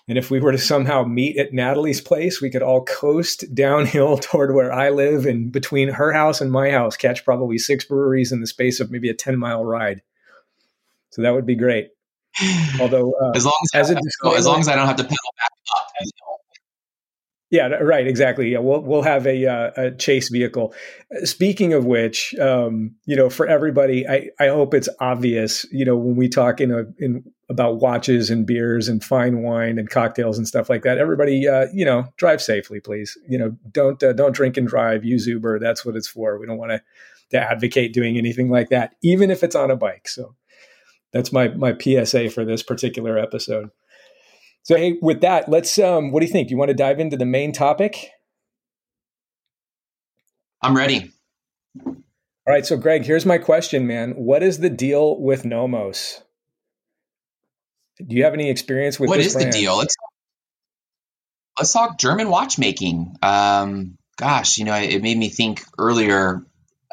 And 0.07 0.17
if 0.17 0.31
we 0.31 0.39
were 0.39 0.51
to 0.51 0.57
somehow 0.57 1.03
meet 1.03 1.37
at 1.37 1.53
Natalie's 1.53 2.01
place, 2.01 2.41
we 2.41 2.49
could 2.49 2.63
all 2.63 2.83
coast 2.83 3.53
downhill 3.53 4.17
toward 4.21 4.53
where 4.53 4.71
I 4.71 4.89
live, 4.89 5.25
and 5.25 5.51
between 5.51 5.89
her 5.89 6.11
house 6.11 6.41
and 6.41 6.51
my 6.51 6.71
house, 6.71 6.97
catch 6.97 7.25
probably 7.25 7.57
six 7.57 7.85
breweries 7.85 8.31
in 8.31 8.41
the 8.41 8.47
space 8.47 8.79
of 8.79 8.91
maybe 8.91 9.09
a 9.09 9.13
ten 9.13 9.37
mile 9.37 9.63
ride. 9.63 10.01
So 11.11 11.21
that 11.21 11.33
would 11.33 11.45
be 11.45 11.55
great. 11.55 11.89
Although, 12.79 13.13
uh, 13.21 13.31
as 13.35 13.45
long 13.45 13.59
as, 13.73 13.91
as, 13.91 13.97
I, 13.97 14.35
as 14.35 14.45
long 14.45 14.59
as 14.59 14.67
I 14.67 14.75
don't 14.75 14.87
have 14.87 14.97
to 14.97 15.03
pedal 15.03 15.33
back 15.37 15.51
up 15.75 15.87
yeah, 17.51 17.67
right. 17.67 18.07
Exactly. 18.07 18.53
Yeah, 18.53 18.59
we'll 18.59 18.81
we'll 18.81 19.01
have 19.01 19.27
a, 19.27 19.45
uh, 19.45 19.71
a 19.75 19.91
chase 19.91 20.29
vehicle. 20.29 20.73
Speaking 21.25 21.73
of 21.73 21.85
which, 21.85 22.33
um, 22.35 22.95
you 23.05 23.17
know, 23.17 23.29
for 23.29 23.45
everybody, 23.45 24.07
I, 24.07 24.29
I 24.39 24.47
hope 24.47 24.73
it's 24.73 24.87
obvious. 25.01 25.65
You 25.69 25.83
know, 25.83 25.97
when 25.97 26.15
we 26.15 26.29
talk 26.29 26.61
in 26.61 26.71
a 26.71 26.85
in 26.97 27.25
about 27.49 27.81
watches 27.81 28.29
and 28.29 28.47
beers 28.47 28.87
and 28.87 29.03
fine 29.03 29.41
wine 29.43 29.77
and 29.77 29.89
cocktails 29.89 30.37
and 30.37 30.47
stuff 30.47 30.69
like 30.69 30.83
that, 30.83 30.97
everybody, 30.97 31.45
uh, 31.45 31.67
you 31.73 31.83
know, 31.83 32.05
drive 32.15 32.41
safely, 32.41 32.79
please. 32.79 33.17
You 33.27 33.37
know, 33.37 33.57
don't 33.69 34.01
uh, 34.01 34.13
don't 34.13 34.33
drink 34.33 34.55
and 34.55 34.67
drive. 34.67 35.03
Use 35.03 35.27
Uber. 35.27 35.59
That's 35.59 35.85
what 35.85 35.97
it's 35.97 36.07
for. 36.07 36.39
We 36.39 36.47
don't 36.47 36.57
want 36.57 36.71
to 36.71 36.81
to 37.31 37.37
advocate 37.37 37.93
doing 37.93 38.17
anything 38.17 38.49
like 38.49 38.69
that, 38.69 38.95
even 39.03 39.29
if 39.29 39.43
it's 39.43 39.55
on 39.55 39.69
a 39.69 39.75
bike. 39.75 40.07
So 40.07 40.35
that's 41.11 41.33
my 41.33 41.49
my 41.49 41.77
PSA 41.77 42.29
for 42.29 42.45
this 42.45 42.63
particular 42.63 43.17
episode. 43.17 43.71
So, 44.63 44.75
hey, 44.75 44.97
with 45.01 45.21
that, 45.21 45.49
let's. 45.49 45.77
Um, 45.79 46.11
what 46.11 46.19
do 46.19 46.25
you 46.25 46.31
think? 46.31 46.47
Do 46.47 46.53
you 46.53 46.57
want 46.57 46.69
to 46.69 46.75
dive 46.75 46.99
into 46.99 47.17
the 47.17 47.25
main 47.25 47.51
topic? 47.51 48.11
I'm 50.61 50.75
ready. 50.75 51.11
All 51.85 51.95
right. 52.47 52.65
So, 52.65 52.77
Gregg, 52.77 53.05
here's 53.05 53.25
my 53.25 53.37
question, 53.37 53.87
man. 53.87 54.11
What 54.11 54.43
is 54.43 54.59
the 54.59 54.69
deal 54.69 55.19
with 55.19 55.45
Nomos? 55.45 56.21
Do 58.05 58.15
you 58.15 58.23
have 58.23 58.33
any 58.33 58.49
experience 58.49 58.99
with 58.99 59.09
what 59.09 59.19
is 59.19 59.33
brand? 59.33 59.51
the 59.51 59.57
deal? 59.57 59.77
Let's 59.77 59.95
let's 61.57 61.73
talk 61.73 61.99
German 61.99 62.29
watchmaking. 62.29 63.15
Um, 63.21 63.97
gosh, 64.17 64.57
you 64.57 64.65
know, 64.65 64.75
it 64.75 65.01
made 65.01 65.17
me 65.17 65.29
think 65.29 65.63
earlier 65.77 66.45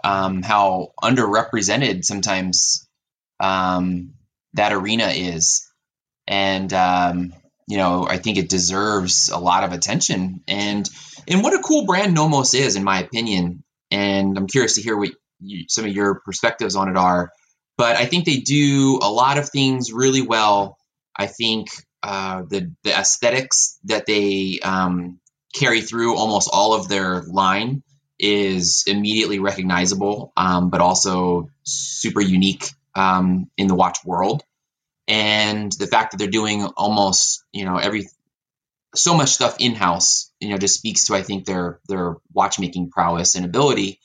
um, 0.05 0.43
how 0.43 0.93
underrepresented 1.03 2.05
sometimes 2.05 2.89
um, 3.41 4.15
that 4.55 4.73
arena 4.73 5.09
is, 5.09 5.69
and 6.27 6.73
um, 6.73 7.33
you 7.69 7.77
know, 7.77 8.07
I 8.09 8.17
think 8.17 8.39
it 8.39 8.49
deserves 8.49 9.29
a 9.29 9.39
lot 9.39 9.63
of 9.63 9.73
attention. 9.73 10.43
And 10.49 10.89
and 11.29 11.43
what 11.43 11.53
a 11.53 11.63
cool 11.63 11.85
brand 11.85 12.15
Nomos 12.15 12.55
is, 12.55 12.77
in 12.77 12.83
my 12.83 13.01
opinion. 13.01 13.63
And 13.91 14.39
I'm 14.39 14.47
curious 14.47 14.77
to 14.77 14.83
hear 14.83 14.97
what 14.97 15.11
you, 15.41 15.67
some 15.69 15.85
of 15.85 15.93
your 15.93 16.21
perspectives 16.25 16.77
on 16.77 16.89
it 16.89 16.97
are. 16.97 17.31
But 17.77 17.97
I 17.97 18.07
think 18.07 18.25
they 18.25 18.39
do 18.39 18.99
a 19.03 19.11
lot 19.11 19.37
of 19.37 19.51
things 19.51 19.93
really 19.93 20.23
well. 20.23 20.79
I 21.15 21.27
think 21.27 21.69
uh, 22.03 22.45
the 22.49 22.73
the 22.85 22.99
aesthetics 22.99 23.79
that 23.85 24.07
they 24.07 24.61
um, 24.63 25.21
carry 25.55 25.83
through 25.83 26.17
almost 26.17 26.49
all 26.51 26.73
of 26.73 26.89
their 26.89 27.23
line 27.23 27.83
is 28.19 28.85
immediately 28.87 29.41
recognizable, 29.41 30.33
um, 30.39 30.71
but 30.71 30.81
also 30.81 31.51
super 31.65 32.23
unique 32.23 32.65
um, 32.95 33.51
in 33.59 33.67
the 33.67 33.75
watch 33.75 33.99
world 34.07 34.43
and 35.09 35.73
the 35.73 35.87
fact 35.87 36.12
that 36.12 36.19
they're 36.19 36.29
doing 36.29 36.65
almost 36.77 37.43
you 37.53 37.65
know 37.65 37.79
every 37.79 38.09
so 38.95 39.15
much 39.15 39.31
stuff 39.31 39.57
in 39.59 39.75
house 39.75 40.31
you 40.38 40.50
know 40.50 40.59
just 40.59 40.77
speaks 40.77 41.07
to 41.07 41.15
I 41.15 41.23
think 41.23 41.47
their 41.47 41.81
their 41.88 42.17
watchmaking 42.33 42.91
prowess 42.91 43.35
and 43.35 43.45
ability. 43.45 44.00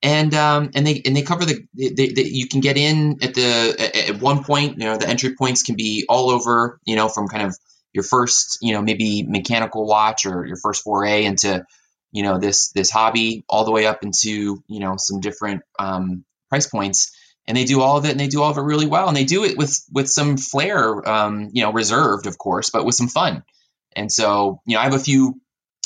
And 0.00 0.32
um, 0.34 0.70
and 0.76 0.86
they 0.86 1.02
and 1.04 1.16
they 1.16 1.22
cover 1.22 1.44
the, 1.44 1.66
the, 1.74 2.22
you 2.24 2.46
can 2.46 2.60
get 2.60 2.76
in 2.76 3.18
at 3.20 3.34
the 3.34 3.74
at, 3.76 4.10
at 4.10 4.22
one 4.22 4.44
point 4.44 4.78
you 4.78 4.84
know 4.84 4.96
the 4.96 5.08
entry 5.08 5.34
points 5.34 5.64
can 5.64 5.74
be 5.74 6.04
all 6.08 6.30
over 6.30 6.78
you 6.84 6.94
know 6.94 7.08
from 7.08 7.26
kind 7.26 7.42
of 7.42 7.56
your 7.92 8.04
first 8.04 8.58
you 8.62 8.74
know 8.74 8.80
maybe 8.80 9.24
mechanical 9.24 9.84
watch 9.86 10.24
or 10.24 10.46
your 10.46 10.56
first 10.62 10.84
foray 10.84 11.24
into 11.24 11.64
you 12.12 12.22
know 12.22 12.38
this 12.38 12.70
this 12.70 12.90
hobby 12.90 13.44
all 13.48 13.64
the 13.64 13.72
way 13.72 13.86
up 13.86 14.04
into 14.04 14.62
you 14.68 14.78
know 14.78 14.94
some 14.96 15.18
different 15.18 15.62
um, 15.80 16.24
price 16.48 16.68
points 16.68 17.10
and 17.48 17.56
they 17.56 17.64
do 17.64 17.80
all 17.80 17.96
of 17.96 18.04
it 18.04 18.10
and 18.10 18.20
they 18.20 18.28
do 18.28 18.42
all 18.42 18.50
of 18.50 18.58
it 18.58 18.60
really 18.60 18.86
well. 18.86 19.08
And 19.08 19.16
they 19.16 19.24
do 19.24 19.44
it 19.44 19.56
with 19.56 19.82
with 19.90 20.08
some 20.08 20.36
flair 20.36 21.08
um, 21.08 21.48
you 21.52 21.62
know 21.62 21.72
reserved 21.72 22.26
of 22.26 22.38
course 22.38 22.70
but 22.70 22.84
with 22.84 22.94
some 22.94 23.08
fun. 23.08 23.42
And 23.96 24.12
so 24.12 24.60
you 24.66 24.74
know 24.74 24.80
i 24.80 24.84
have 24.84 24.94
a 24.94 25.00
few 25.00 25.40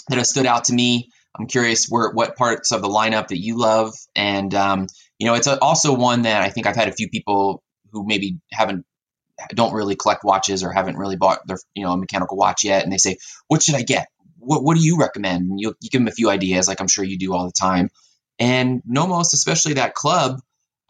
that 0.09 0.19
have 0.19 0.27
stood 0.27 0.45
out 0.45 0.65
to 0.65 0.75
me. 0.75 1.11
I'm 1.39 1.47
curious 1.47 1.87
where 1.87 2.11
what 2.11 2.37
parts 2.37 2.73
of 2.73 2.83
the 2.83 2.89
lineup 2.89 3.29
that 3.29 3.39
you 3.39 3.59
love. 3.59 3.95
And 4.15 4.53
um, 4.55 4.89
you 5.19 5.27
know 5.27 5.35
it's 5.35 5.47
a, 5.47 5.59
also 5.61 5.95
one 5.95 6.23
that 6.23 6.43
i 6.43 6.51
think 6.51 6.67
i've 6.67 6.77
had 6.77 6.89
a 6.89 6.93
few 6.93 7.09
people 7.09 7.63
who 7.93 8.05
maybe 8.05 8.39
haven't 8.51 8.85
don't 9.55 9.73
really 9.73 9.97
collect 9.97 10.25
watches 10.25 10.63
or 10.63 10.73
haven't 10.73 10.97
really 10.97 11.17
bought 11.17 11.47
their 11.47 11.59
you 11.75 11.85
know 11.85 11.93
a 11.93 11.97
mechanical 11.97 12.37
watch 12.37 12.65
yet. 12.65 12.83
And 12.83 12.93
they 12.93 12.99
say 12.99 13.19
what 13.47 13.63
should 13.63 13.77
i 13.77 13.83
get? 13.83 14.09
What, 14.39 14.65
what 14.65 14.77
do 14.77 14.85
you 14.85 14.99
recommend? 14.99 15.61
You, 15.61 15.75
you 15.81 15.91
give 15.91 16.01
them 16.01 16.09
a 16.09 16.13
few 16.13 16.29
ideas 16.29 16.67
like 16.67 16.81
i'm 16.81 16.89
sure 16.89 17.05
you 17.05 17.19
do 17.19 17.33
all 17.33 17.47
the 17.47 17.53
time. 17.53 17.89
And 18.41 18.83
nomos 18.85 19.33
especially 19.33 19.75
that 19.75 19.95
club 19.95 20.41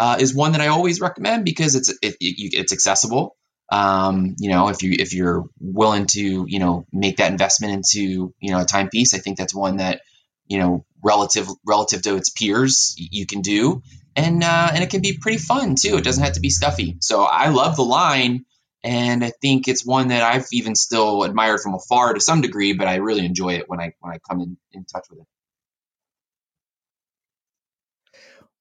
uh, 0.02 0.16
is 0.18 0.34
one 0.34 0.50
that 0.50 0.60
I 0.60 0.66
always 0.66 1.00
recommend 1.00 1.44
because 1.44 1.76
it's 1.76 1.88
it, 1.88 2.16
it, 2.20 2.54
it's 2.54 2.72
accessible. 2.72 3.36
Um, 3.70 4.34
you 4.40 4.50
know, 4.50 4.68
if 4.68 4.82
you 4.82 4.96
if 4.98 5.14
you're 5.14 5.44
willing 5.60 6.06
to 6.06 6.44
you 6.48 6.58
know 6.58 6.86
make 6.92 7.18
that 7.18 7.30
investment 7.30 7.72
into 7.74 8.34
you 8.40 8.50
know 8.50 8.60
a 8.60 8.64
timepiece, 8.64 9.14
I 9.14 9.18
think 9.18 9.38
that's 9.38 9.54
one 9.54 9.76
that 9.76 10.00
you 10.48 10.58
know 10.58 10.84
relative 11.04 11.46
relative 11.64 12.02
to 12.02 12.16
its 12.16 12.30
peers 12.30 12.96
you 12.98 13.26
can 13.26 13.42
do, 13.42 13.82
and 14.16 14.42
uh, 14.42 14.70
and 14.74 14.82
it 14.82 14.90
can 14.90 15.02
be 15.02 15.18
pretty 15.18 15.38
fun 15.38 15.76
too. 15.76 15.98
It 15.98 16.04
doesn't 16.04 16.24
have 16.24 16.34
to 16.34 16.40
be 16.40 16.50
stuffy. 16.50 16.96
So 17.00 17.22
I 17.22 17.50
love 17.50 17.76
the 17.76 17.84
line, 17.84 18.44
and 18.82 19.24
I 19.24 19.30
think 19.40 19.68
it's 19.68 19.86
one 19.86 20.08
that 20.08 20.24
I've 20.24 20.46
even 20.52 20.74
still 20.74 21.22
admired 21.22 21.60
from 21.60 21.74
afar 21.74 22.12
to 22.12 22.20
some 22.20 22.40
degree, 22.40 22.72
but 22.72 22.88
I 22.88 22.96
really 22.96 23.24
enjoy 23.24 23.54
it 23.54 23.68
when 23.68 23.78
I 23.78 23.92
when 24.00 24.12
I 24.12 24.18
come 24.28 24.40
in, 24.40 24.56
in 24.72 24.84
touch 24.84 25.06
with 25.10 25.20
it. 25.20 25.26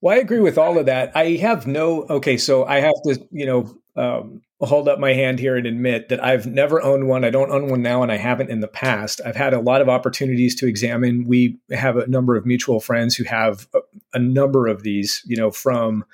Well, 0.02 0.16
I 0.16 0.20
agree 0.20 0.40
with 0.40 0.58
all 0.58 0.80
of 0.80 0.88
that. 0.88 1.16
I 1.16 1.38
have 1.38 1.68
no, 1.68 2.04
okay, 2.10 2.38
so 2.38 2.66
I 2.66 2.80
have 2.80 2.94
to, 3.06 3.28
you 3.32 3.46
know, 3.46 3.78
um, 3.96 4.42
hold 4.60 4.88
up 4.88 5.00
my 5.00 5.14
hand 5.14 5.40
here 5.40 5.56
and 5.56 5.66
admit 5.66 6.10
that 6.10 6.24
I've 6.24 6.46
never 6.46 6.82
owned 6.82 7.08
one. 7.08 7.24
I 7.26 7.30
don't 7.30 7.52
own 7.52 7.70
one 7.70 7.82
now, 7.82 8.04
and 8.04 8.12
I 8.12 8.18
haven't 8.18 8.50
in 8.50 8.62
the 8.62 8.68
past. 8.68 9.22
I've 9.26 9.36
had 9.36 9.54
a 9.54 9.60
lot 9.60 9.82
of 9.82 9.90
opportunities 9.90 10.56
to 10.56 10.68
examine. 10.68 11.26
We 11.28 11.58
have 11.72 11.98
a 11.98 12.08
number 12.08 12.36
of 12.36 12.46
mutual 12.46 12.80
friends 12.80 13.16
who 13.16 13.24
have 13.26 13.68
uh, 13.74 13.80
a 14.14 14.20
number 14.20 14.68
of 14.68 14.84
these, 14.84 15.22
you 15.26 15.36
know, 15.36 15.52
from 15.52 16.06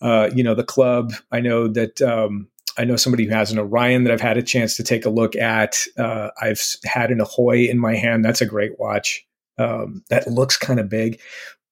uh, 0.00 0.30
you 0.34 0.42
know 0.42 0.54
the 0.54 0.64
club. 0.64 1.12
I 1.30 1.40
know 1.40 1.68
that 1.68 2.02
um, 2.02 2.48
I 2.78 2.84
know 2.84 2.96
somebody 2.96 3.26
who 3.26 3.34
has 3.34 3.52
an 3.52 3.58
Orion 3.58 4.04
that 4.04 4.12
I've 4.12 4.20
had 4.20 4.38
a 4.38 4.42
chance 4.42 4.76
to 4.76 4.82
take 4.82 5.04
a 5.04 5.10
look 5.10 5.36
at. 5.36 5.84
Uh, 5.98 6.30
I've 6.40 6.62
had 6.84 7.10
an 7.10 7.20
Ahoy 7.20 7.68
in 7.70 7.78
my 7.78 7.94
hand. 7.94 8.24
That's 8.24 8.40
a 8.40 8.46
great 8.46 8.78
watch. 8.78 9.26
Um, 9.56 10.02
that 10.08 10.26
looks 10.26 10.56
kind 10.56 10.80
of 10.80 10.88
big, 10.88 11.20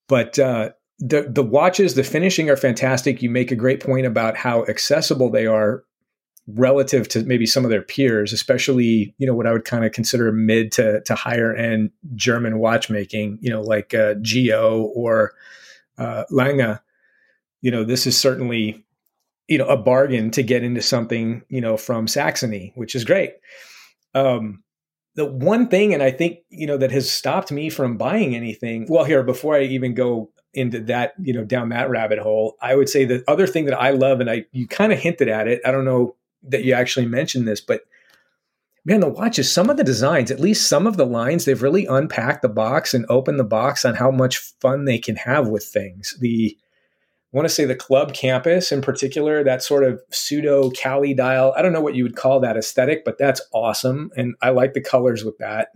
but 0.09 0.39
uh, 0.39 0.71
the 1.05 1.29
the 1.29 1.43
watches, 1.43 1.95
the 1.95 2.05
finishing 2.05 2.49
are 2.49 2.57
fantastic. 2.57 3.23
You 3.23 3.29
make 3.29 3.51
a 3.51 3.57
great 3.57 3.81
point 3.83 4.07
about 4.07 4.37
how 4.37 4.65
accessible 4.67 5.31
they 5.31 5.47
are 5.47 5.83
relative 6.47 7.09
to 7.09 7.25
maybe 7.25 7.47
some 7.47 7.65
of 7.65 7.71
their 7.71 7.83
peers, 7.83 8.33
especially 8.33 9.13
you 9.19 9.27
know 9.27 9.35
what 9.35 9.49
I 9.49 9.53
would 9.53 9.65
kind 9.65 9.85
of 9.85 9.91
consider 9.91 10.31
mid 10.31 10.71
to 10.73 11.01
to 11.03 11.15
higher 11.17 11.55
end 11.55 11.91
German 12.15 12.61
watchmaking. 12.61 13.39
You 13.41 13.51
know, 13.51 13.63
like 13.63 13.95
uh, 13.95 14.15
Geo 14.23 14.83
or 14.95 15.33
uh, 15.99 16.25
Lange. 16.31 16.79
You 17.63 17.71
know, 17.73 17.83
this 17.83 18.07
is 18.07 18.17
certainly 18.17 18.85
you 19.49 19.59
know 19.59 19.67
a 19.67 19.77
bargain 19.77 20.31
to 20.33 20.45
get 20.45 20.63
into 20.63 20.83
something 20.83 21.43
you 21.49 21.61
know 21.61 21.77
from 21.77 22.07
Saxony, 22.07 22.73
which 22.77 22.95
is 22.95 23.05
great. 23.05 23.33
Um, 24.15 24.63
the 25.17 25.27
one 25.27 25.67
thing, 25.67 25.95
and 25.95 26.03
I 26.03 26.13
think 26.13 26.39
you 26.49 26.69
know 26.69 26.77
that 26.77 26.93
has 26.93 27.11
stopped 27.11 27.51
me 27.51 27.71
from 27.71 27.97
buying 27.97 28.37
anything. 28.37 28.87
Well, 28.89 29.05
here 29.05 29.25
before 29.25 29.57
I 29.57 29.63
even 29.63 29.95
go 29.95 30.31
into 30.55 30.81
that, 30.81 31.15
you 31.23 31.33
know, 31.33 31.45
down 31.45 31.71
that 31.71 31.91
rabbit 31.91 32.19
hole, 32.19 32.57
I 32.61 32.75
would 32.75 32.89
say 32.89 33.05
the 33.05 33.25
other 33.29 33.47
thing 33.47 33.65
that 33.67 33.81
I 33.81 33.91
love, 33.91 34.21
and 34.21 34.31
I 34.31 34.45
you 34.53 34.67
kind 34.67 34.93
of 34.93 34.99
hinted 34.99 35.29
at 35.29 35.49
it. 35.49 35.61
I 35.65 35.71
don't 35.71 35.85
know 35.85 36.17
that 36.45 36.65
you 36.65 36.75
actually 36.75 37.07
mentioned 37.07 37.47
this, 37.47 37.61
but 37.61 37.83
man, 38.85 39.01
the 39.01 39.09
watches, 39.09 39.51
some 39.51 39.71
of 39.71 39.77
the 39.77 39.85
designs, 39.85 40.31
at 40.31 40.41
least 40.41 40.69
some 40.69 40.87
of 40.87 40.97
the 40.97 41.07
lines, 41.07 41.45
they've 41.45 41.63
really 41.63 41.87
unpacked 41.87 42.43
the 42.43 42.49
box 42.49 42.95
and 42.95 43.07
opened 43.09 43.39
the 43.39 43.45
box 43.45 43.85
on 43.85 43.95
how 43.95 44.11
much 44.11 44.39
fun 44.39 44.85
they 44.85 44.99
can 44.99 45.17
have 45.17 45.49
with 45.49 45.65
things. 45.65 46.17
The 46.21 46.57
I 47.33 47.37
want 47.39 47.49
to 47.49 47.55
say 47.55 47.65
the 47.65 47.75
club 47.75 48.13
campus 48.13 48.73
in 48.73 48.83
particular, 48.83 49.43
that 49.43 49.63
sort 49.63 49.85
of 49.85 50.03
pseudo 50.11 50.71
Cali 50.71 51.15
dial. 51.15 51.55
I 51.57 51.63
don't 51.63 51.73
know 51.73 51.81
what 51.81 51.95
you 51.95 52.03
would 52.03 52.17
call 52.17 52.41
that 52.41 52.59
aesthetic, 52.59 53.07
but 53.07 53.17
that's 53.17 53.41
awesome. 53.55 54.11
And 54.17 54.35
I 54.43 54.51
like 54.51 54.75
the 54.75 54.83
colors 54.83 55.25
with 55.25 55.39
that. 55.39 55.69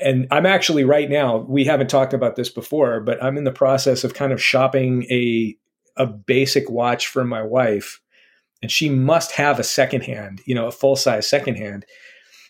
And 0.00 0.28
I'm 0.30 0.46
actually 0.46 0.84
right 0.84 1.10
now, 1.10 1.38
we 1.38 1.64
haven't 1.64 1.90
talked 1.90 2.14
about 2.14 2.36
this 2.36 2.48
before, 2.48 3.00
but 3.00 3.22
I'm 3.22 3.36
in 3.36 3.44
the 3.44 3.50
process 3.50 4.04
of 4.04 4.14
kind 4.14 4.32
of 4.32 4.42
shopping 4.42 5.04
a 5.10 5.56
a 5.96 6.06
basic 6.06 6.70
watch 6.70 7.08
for 7.08 7.24
my 7.24 7.42
wife. 7.42 8.00
And 8.62 8.70
she 8.70 8.88
must 8.88 9.32
have 9.32 9.58
a 9.58 9.64
secondhand, 9.64 10.40
you 10.46 10.54
know, 10.54 10.66
a 10.66 10.72
full 10.72 10.96
size 10.96 11.28
secondhand. 11.28 11.84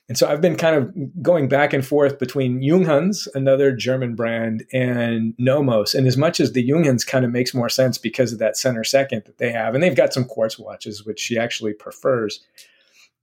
And 0.08 0.16
so 0.16 0.26
I've 0.26 0.40
been 0.40 0.56
kind 0.56 0.74
of 0.76 1.22
going 1.22 1.48
back 1.48 1.74
and 1.74 1.86
forth 1.86 2.18
between 2.18 2.62
Junghans, 2.62 3.28
another 3.34 3.72
German 3.72 4.14
brand, 4.14 4.64
and 4.72 5.34
Nomos. 5.38 5.94
And 5.94 6.06
as 6.06 6.16
much 6.16 6.40
as 6.40 6.52
the 6.52 6.66
Junghans 6.66 7.06
kind 7.06 7.26
of 7.26 7.30
makes 7.30 7.52
more 7.52 7.68
sense 7.68 7.98
because 7.98 8.32
of 8.32 8.38
that 8.38 8.56
center 8.56 8.84
second 8.84 9.24
that 9.26 9.36
they 9.36 9.52
have, 9.52 9.74
and 9.74 9.82
they've 9.82 9.94
got 9.94 10.14
some 10.14 10.24
quartz 10.24 10.58
watches, 10.58 11.04
which 11.04 11.20
she 11.20 11.38
actually 11.38 11.74
prefers. 11.74 12.40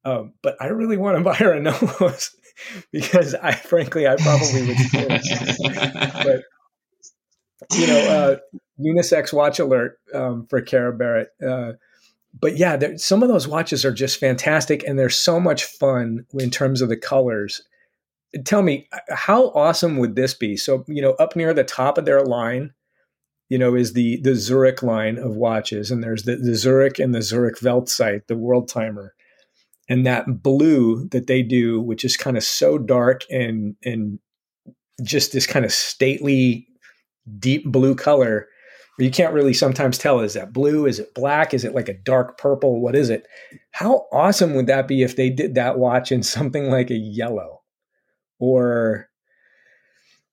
Um, 0.03 0.33
but 0.43 0.55
I 0.61 0.67
really 0.67 0.97
want 0.97 1.17
to 1.17 1.23
buy 1.29 1.35
her 1.35 1.53
a 1.53 1.59
Nomos 1.59 2.35
because 2.91 3.35
I, 3.35 3.53
frankly, 3.53 4.07
I 4.07 4.15
probably 4.15 4.67
would. 4.67 4.77
but 6.13 6.43
you 7.73 7.87
know, 7.87 7.99
uh, 7.99 8.37
unisex 8.79 9.33
watch 9.33 9.59
alert 9.59 9.99
um, 10.13 10.45
for 10.49 10.61
Kara 10.61 10.93
Barrett. 10.93 11.29
Uh, 11.45 11.73
but 12.39 12.57
yeah, 12.57 12.77
some 12.97 13.23
of 13.23 13.29
those 13.29 13.47
watches 13.47 13.85
are 13.85 13.93
just 13.93 14.19
fantastic, 14.19 14.83
and 14.83 14.99
they're 14.99 15.09
so 15.09 15.39
much 15.39 15.63
fun 15.63 16.25
in 16.33 16.51
terms 16.51 16.81
of 16.81 16.89
the 16.89 16.97
colors. 16.97 17.61
Tell 18.43 18.61
me, 18.61 18.89
how 19.09 19.49
awesome 19.51 19.97
would 19.97 20.15
this 20.15 20.33
be? 20.33 20.57
So 20.57 20.83
you 20.87 21.01
know, 21.01 21.11
up 21.13 21.35
near 21.35 21.53
the 21.53 21.63
top 21.63 21.97
of 21.97 22.05
their 22.05 22.23
line, 22.23 22.73
you 23.47 23.57
know, 23.57 23.75
is 23.75 23.93
the 23.93 24.19
the 24.21 24.35
Zurich 24.35 24.83
line 24.83 25.17
of 25.17 25.35
watches, 25.35 25.91
and 25.91 26.03
there's 26.03 26.23
the, 26.23 26.35
the 26.35 26.55
Zurich 26.55 26.99
and 26.99 27.15
the 27.15 27.21
Zurich 27.21 27.59
Weltzeit, 27.59 28.27
the 28.27 28.37
world 28.37 28.67
timer, 28.67 29.13
and 29.87 30.05
that 30.05 30.41
blue 30.41 31.07
that 31.09 31.27
they 31.27 31.41
do, 31.41 31.79
which 31.81 32.03
is 32.03 32.17
kind 32.17 32.37
of 32.37 32.43
so 32.43 32.77
dark 32.77 33.21
and 33.29 33.75
and 33.83 34.19
just 35.03 35.33
this 35.33 35.47
kind 35.47 35.65
of 35.65 35.71
stately, 35.71 36.67
deep 37.39 37.65
blue 37.65 37.95
color 37.95 38.47
you 38.97 39.11
can't 39.11 39.33
really 39.33 39.53
sometimes 39.53 39.97
tell 39.97 40.21
is 40.21 40.33
that 40.33 40.53
blue? 40.53 40.85
Is 40.85 40.99
it 40.99 41.13
black? 41.13 41.53
Is 41.53 41.65
it 41.65 41.75
like 41.75 41.89
a 41.89 41.93
dark 41.93 42.37
purple? 42.37 42.79
What 42.79 42.95
is 42.95 43.09
it? 43.09 43.27
How 43.71 44.05
awesome 44.11 44.53
would 44.53 44.67
that 44.67 44.87
be 44.87 45.03
if 45.03 45.15
they 45.15 45.29
did 45.29 45.55
that 45.55 45.77
watch 45.77 46.11
in 46.11 46.23
something 46.23 46.69
like 46.69 46.89
a 46.89 46.95
yellow? 46.95 47.61
Or 48.39 49.09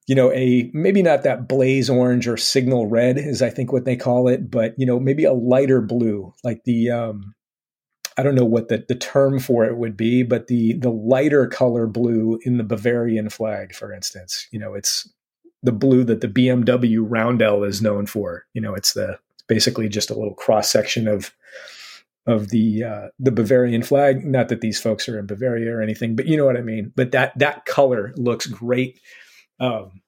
you 0.08 0.14
know 0.14 0.32
a 0.32 0.70
maybe 0.72 1.02
not 1.02 1.22
that 1.22 1.48
blaze 1.48 1.88
orange 1.88 2.26
or 2.26 2.36
signal 2.36 2.88
red 2.88 3.16
is 3.16 3.40
i 3.40 3.48
think 3.48 3.72
what 3.72 3.84
they 3.84 3.94
call 3.94 4.26
it 4.26 4.50
but 4.50 4.74
you 4.76 4.84
know 4.84 4.98
maybe 4.98 5.22
a 5.22 5.32
lighter 5.32 5.80
blue 5.80 6.34
like 6.42 6.64
the 6.64 6.90
um 6.90 7.32
i 8.16 8.22
don't 8.22 8.34
know 8.34 8.44
what 8.44 8.68
the, 8.68 8.84
the 8.88 8.94
term 8.94 9.38
for 9.38 9.64
it 9.64 9.76
would 9.76 9.96
be 9.96 10.22
but 10.22 10.46
the 10.46 10.74
the 10.74 10.90
lighter 10.90 11.46
color 11.46 11.86
blue 11.86 12.38
in 12.44 12.58
the 12.58 12.64
bavarian 12.64 13.28
flag 13.28 13.74
for 13.74 13.92
instance 13.92 14.46
you 14.50 14.58
know 14.58 14.74
it's 14.74 15.08
the 15.62 15.72
blue 15.72 16.04
that 16.04 16.20
the 16.20 16.28
BMW 16.28 16.98
Roundel 17.00 17.64
is 17.64 17.80
known 17.80 18.06
for. 18.06 18.44
You 18.52 18.60
know, 18.60 18.74
it's 18.74 18.94
the 18.94 19.18
basically 19.48 19.88
just 19.88 20.10
a 20.10 20.14
little 20.14 20.34
cross 20.34 20.68
section 20.70 21.08
of 21.08 21.32
of 22.26 22.50
the 22.50 22.84
uh, 22.84 23.08
the 23.18 23.32
Bavarian 23.32 23.82
flag. 23.82 24.24
Not 24.24 24.48
that 24.48 24.60
these 24.60 24.80
folks 24.80 25.08
are 25.08 25.18
in 25.18 25.26
Bavaria 25.26 25.74
or 25.74 25.82
anything, 25.82 26.16
but 26.16 26.26
you 26.26 26.36
know 26.36 26.44
what 26.44 26.56
I 26.56 26.62
mean. 26.62 26.92
But 26.94 27.12
that 27.12 27.38
that 27.38 27.64
color 27.64 28.12
looks 28.16 28.46
great. 28.46 29.00
Um, 29.60 30.02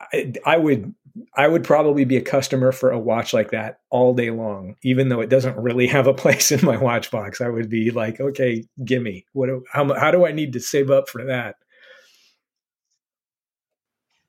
I, 0.00 0.32
I 0.44 0.56
would 0.56 0.94
I 1.36 1.46
would 1.46 1.64
probably 1.64 2.04
be 2.04 2.16
a 2.16 2.22
customer 2.22 2.72
for 2.72 2.90
a 2.90 2.98
watch 2.98 3.32
like 3.32 3.50
that 3.50 3.80
all 3.90 4.14
day 4.14 4.30
long, 4.30 4.76
even 4.82 5.08
though 5.08 5.20
it 5.20 5.28
doesn't 5.28 5.56
really 5.56 5.86
have 5.88 6.06
a 6.06 6.14
place 6.22 6.52
in 6.52 6.64
my 6.64 6.76
watch 6.76 7.10
box. 7.10 7.40
I 7.40 7.48
would 7.48 7.68
be 7.68 7.90
like, 7.90 8.20
okay, 8.20 8.64
gimme. 8.84 9.26
What? 9.32 9.46
Do, 9.46 9.64
how, 9.72 9.92
how 9.94 10.10
do 10.10 10.26
I 10.26 10.32
need 10.32 10.54
to 10.54 10.60
save 10.60 10.90
up 10.90 11.08
for 11.08 11.24
that? 11.26 11.56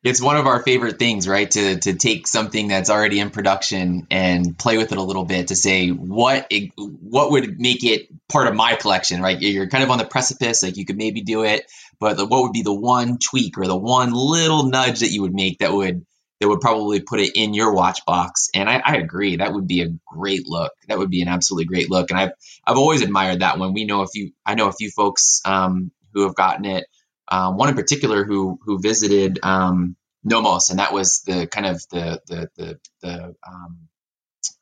it's 0.03 0.21
one 0.21 0.35
of 0.35 0.47
our 0.47 0.61
favorite 0.61 0.99
things, 0.99 1.27
right? 1.27 1.49
To 1.51 1.79
to 1.79 1.93
take 1.93 2.27
something 2.27 2.67
that's 2.67 2.89
already 2.89 3.19
in 3.19 3.29
production 3.29 4.05
and 4.11 4.57
play 4.57 4.77
with 4.77 4.91
it 4.91 4.97
a 4.97 5.01
little 5.01 5.23
bit 5.23 5.47
to 5.47 5.55
say 5.55 5.89
what 5.89 6.47
it, 6.49 6.71
what 6.75 7.31
would 7.31 7.59
make 7.59 7.83
it 7.85 8.09
part 8.27 8.47
of 8.47 8.55
my 8.55 8.75
collection, 8.75 9.21
right? 9.21 9.39
You're 9.39 9.69
kind 9.69 9.83
of 9.83 9.89
on 9.89 9.97
the 9.97 10.05
precipice, 10.05 10.61
like 10.61 10.75
you 10.75 10.85
could 10.85 10.97
maybe 10.97 11.21
do 11.21 11.43
it, 11.43 11.71
but 11.99 12.17
what 12.17 12.43
would 12.43 12.51
be 12.51 12.63
the 12.63 12.73
one 12.73 13.17
tweak 13.17 13.57
or 13.57 13.65
the 13.65 13.77
one 13.77 14.11
little 14.11 14.65
nudge 14.65 14.99
that 14.99 15.11
you 15.11 15.21
would 15.21 15.33
make 15.33 15.59
that 15.59 15.71
would 15.71 16.05
that 16.43 16.49
would 16.49 16.61
probably 16.61 16.99
put 16.99 17.21
it 17.21 17.31
in 17.35 17.53
your 17.53 17.73
watch 17.73 18.05
box? 18.05 18.49
And 18.53 18.69
I, 18.69 18.81
I 18.85 18.95
agree, 18.97 19.37
that 19.37 19.53
would 19.53 19.65
be 19.67 19.81
a 19.81 19.89
great 20.05 20.45
look. 20.45 20.73
That 20.89 20.97
would 20.97 21.09
be 21.09 21.21
an 21.21 21.29
absolutely 21.29 21.65
great 21.65 21.89
look, 21.89 22.11
and 22.11 22.19
I've 22.19 22.31
I've 22.67 22.77
always 22.77 23.01
admired 23.01 23.39
that 23.39 23.57
one. 23.59 23.73
We 23.73 23.85
know 23.85 24.01
a 24.01 24.07
few, 24.07 24.31
I 24.45 24.55
know 24.55 24.67
a 24.67 24.73
few 24.73 24.91
folks 24.91 25.41
um, 25.45 25.91
who 26.13 26.23
have 26.23 26.35
gotten 26.35 26.65
it 26.65 26.85
um, 27.29 27.57
one 27.57 27.69
in 27.69 27.75
particular 27.75 28.25
who 28.25 28.59
who 28.65 28.79
visited 28.79 29.39
um, 29.43 29.95
Nomos, 30.23 30.69
and 30.69 30.79
that 30.79 30.93
was 30.93 31.21
the 31.21 31.47
kind 31.47 31.65
of 31.65 31.81
the 31.91 32.21
the 32.27 32.49
the, 32.57 32.79
the 33.01 33.35
um, 33.47 33.87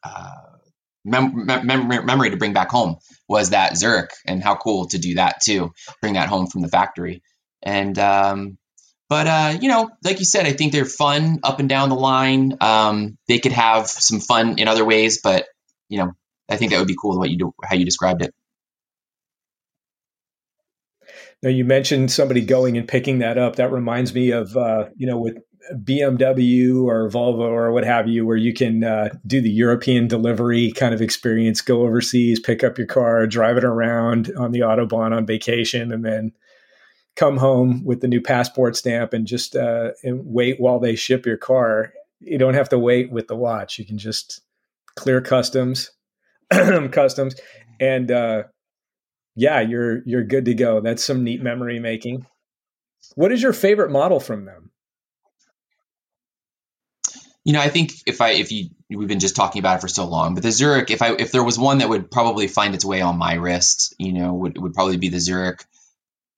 uh, 0.03 0.35
mem- 1.05 1.45
mem- 1.45 2.05
memory 2.05 2.31
to 2.31 2.37
bring 2.37 2.53
back 2.53 2.69
home 2.69 2.97
was 3.27 3.51
that 3.51 3.77
Zurich, 3.77 4.11
and 4.25 4.43
how 4.43 4.55
cool 4.55 4.87
to 4.87 4.99
do 4.99 5.15
that 5.15 5.41
too, 5.41 5.73
bring 6.01 6.13
that 6.13 6.29
home 6.29 6.47
from 6.47 6.61
the 6.61 6.67
factory. 6.69 7.23
And 7.63 7.97
um, 7.99 8.57
but 9.11 9.27
uh, 9.27 9.57
you 9.59 9.67
know, 9.67 9.89
like 10.05 10.19
you 10.19 10.25
said, 10.25 10.45
I 10.45 10.53
think 10.53 10.71
they're 10.71 10.85
fun 10.85 11.39
up 11.43 11.59
and 11.59 11.67
down 11.67 11.89
the 11.89 11.95
line. 11.95 12.55
Um, 12.61 13.17
they 13.27 13.39
could 13.39 13.51
have 13.51 13.87
some 13.87 14.21
fun 14.21 14.57
in 14.57 14.69
other 14.69 14.85
ways, 14.85 15.19
but 15.21 15.47
you 15.89 15.97
know, 15.97 16.13
I 16.47 16.55
think 16.55 16.71
that 16.71 16.79
would 16.79 16.87
be 16.87 16.95
cool 16.95 17.19
what 17.19 17.29
you 17.29 17.37
do, 17.37 17.53
how 17.61 17.75
you 17.75 17.83
described 17.83 18.21
it. 18.21 18.33
Now 21.43 21.49
you 21.49 21.65
mentioned 21.65 22.09
somebody 22.09 22.39
going 22.39 22.77
and 22.77 22.87
picking 22.87 23.19
that 23.19 23.37
up. 23.37 23.57
That 23.57 23.73
reminds 23.73 24.13
me 24.13 24.31
of 24.31 24.55
uh, 24.55 24.85
you 24.95 25.07
know 25.07 25.17
with 25.17 25.39
BMW 25.73 26.81
or 26.81 27.09
Volvo 27.09 27.49
or 27.49 27.73
what 27.73 27.83
have 27.83 28.07
you, 28.07 28.25
where 28.25 28.37
you 28.37 28.53
can 28.53 28.81
uh, 28.81 29.09
do 29.27 29.41
the 29.41 29.51
European 29.51 30.07
delivery 30.07 30.71
kind 30.71 30.93
of 30.93 31.01
experience, 31.01 31.59
go 31.59 31.81
overseas, 31.81 32.39
pick 32.39 32.63
up 32.63 32.77
your 32.77 32.87
car, 32.87 33.27
drive 33.27 33.57
it 33.57 33.65
around 33.65 34.31
on 34.37 34.53
the 34.53 34.61
autobahn 34.61 35.13
on 35.13 35.25
vacation, 35.25 35.91
and 35.91 36.05
then 36.05 36.31
come 37.15 37.37
home 37.37 37.83
with 37.83 38.01
the 38.01 38.07
new 38.07 38.21
passport 38.21 38.75
stamp 38.75 39.13
and 39.13 39.27
just 39.27 39.55
uh, 39.55 39.91
and 40.03 40.21
wait 40.25 40.59
while 40.59 40.79
they 40.79 40.95
ship 40.95 41.25
your 41.25 41.37
car. 41.37 41.93
You 42.19 42.37
don't 42.37 42.53
have 42.53 42.69
to 42.69 42.79
wait 42.79 43.11
with 43.11 43.27
the 43.27 43.35
watch. 43.35 43.79
You 43.79 43.85
can 43.85 43.97
just 43.97 44.41
clear 44.95 45.21
customs, 45.21 45.91
customs, 46.51 47.35
and 47.79 48.11
uh, 48.11 48.43
yeah, 49.35 49.61
you're 49.61 50.01
you're 50.05 50.23
good 50.23 50.45
to 50.45 50.53
go. 50.53 50.81
That's 50.81 51.03
some 51.03 51.23
neat 51.23 51.41
memory 51.41 51.79
making. 51.79 52.25
What 53.15 53.31
is 53.31 53.41
your 53.41 53.53
favorite 53.53 53.91
model 53.91 54.19
from 54.19 54.45
them? 54.45 54.71
You 57.43 57.53
know, 57.53 57.59
I 57.59 57.69
think 57.69 57.93
if 58.05 58.21
I 58.21 58.31
if 58.31 58.51
you 58.51 58.69
we've 58.89 59.07
been 59.07 59.19
just 59.19 59.35
talking 59.35 59.59
about 59.59 59.77
it 59.77 59.81
for 59.81 59.87
so 59.87 60.05
long, 60.05 60.35
but 60.35 60.43
the 60.43 60.51
Zurich, 60.51 60.91
if 60.91 61.01
I 61.01 61.13
if 61.13 61.31
there 61.31 61.43
was 61.43 61.57
one 61.57 61.79
that 61.79 61.89
would 61.89 62.11
probably 62.11 62.47
find 62.47 62.75
its 62.75 62.85
way 62.85 63.01
on 63.01 63.17
my 63.17 63.33
wrist, 63.33 63.95
you 63.97 64.13
know, 64.13 64.33
would 64.33 64.61
would 64.61 64.73
probably 64.73 64.97
be 64.97 65.09
the 65.09 65.19
Zurich. 65.19 65.65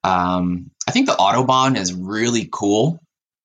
Um, 0.03 0.71
I 0.87 0.91
think 0.91 1.07
the 1.07 1.13
Autobahn 1.13 1.77
is 1.77 1.93
really 1.93 2.49
cool. 2.51 2.99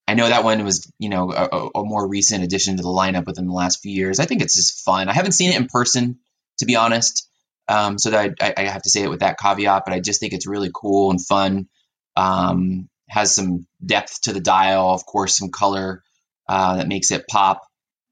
I 0.08 0.14
know 0.14 0.28
that 0.28 0.42
one 0.42 0.64
was, 0.64 0.90
you 0.98 1.10
know, 1.10 1.32
a, 1.32 1.78
a, 1.78 1.84
more 1.84 2.08
recent 2.08 2.42
addition 2.42 2.78
to 2.78 2.82
the 2.82 2.88
lineup 2.88 3.26
within 3.26 3.46
the 3.46 3.52
last 3.52 3.82
few 3.82 3.92
years. 3.92 4.18
I 4.18 4.24
think 4.24 4.40
it's 4.40 4.56
just 4.56 4.82
fun. 4.82 5.08
I 5.08 5.12
haven't 5.12 5.32
seen 5.32 5.50
it 5.50 5.60
in 5.60 5.66
person, 5.66 6.18
to 6.58 6.66
be 6.66 6.76
honest. 6.76 7.28
Um, 7.68 7.98
so 7.98 8.10
that 8.10 8.36
I, 8.40 8.54
I, 8.56 8.62
have 8.62 8.80
to 8.82 8.90
say 8.90 9.02
it 9.02 9.10
with 9.10 9.20
that 9.20 9.38
caveat, 9.38 9.82
but 9.84 9.92
I 9.92 10.00
just 10.00 10.20
think 10.20 10.32
it's 10.32 10.46
really 10.46 10.70
cool 10.74 11.10
and 11.10 11.24
fun. 11.24 11.68
Um, 12.16 12.88
has 13.10 13.34
some 13.34 13.66
depth 13.84 14.22
to 14.22 14.32
the 14.32 14.40
dial, 14.40 14.94
of 14.94 15.04
course, 15.04 15.36
some 15.36 15.50
color 15.50 16.02
uh, 16.48 16.76
that 16.76 16.88
makes 16.88 17.10
it 17.10 17.28
pop. 17.28 17.62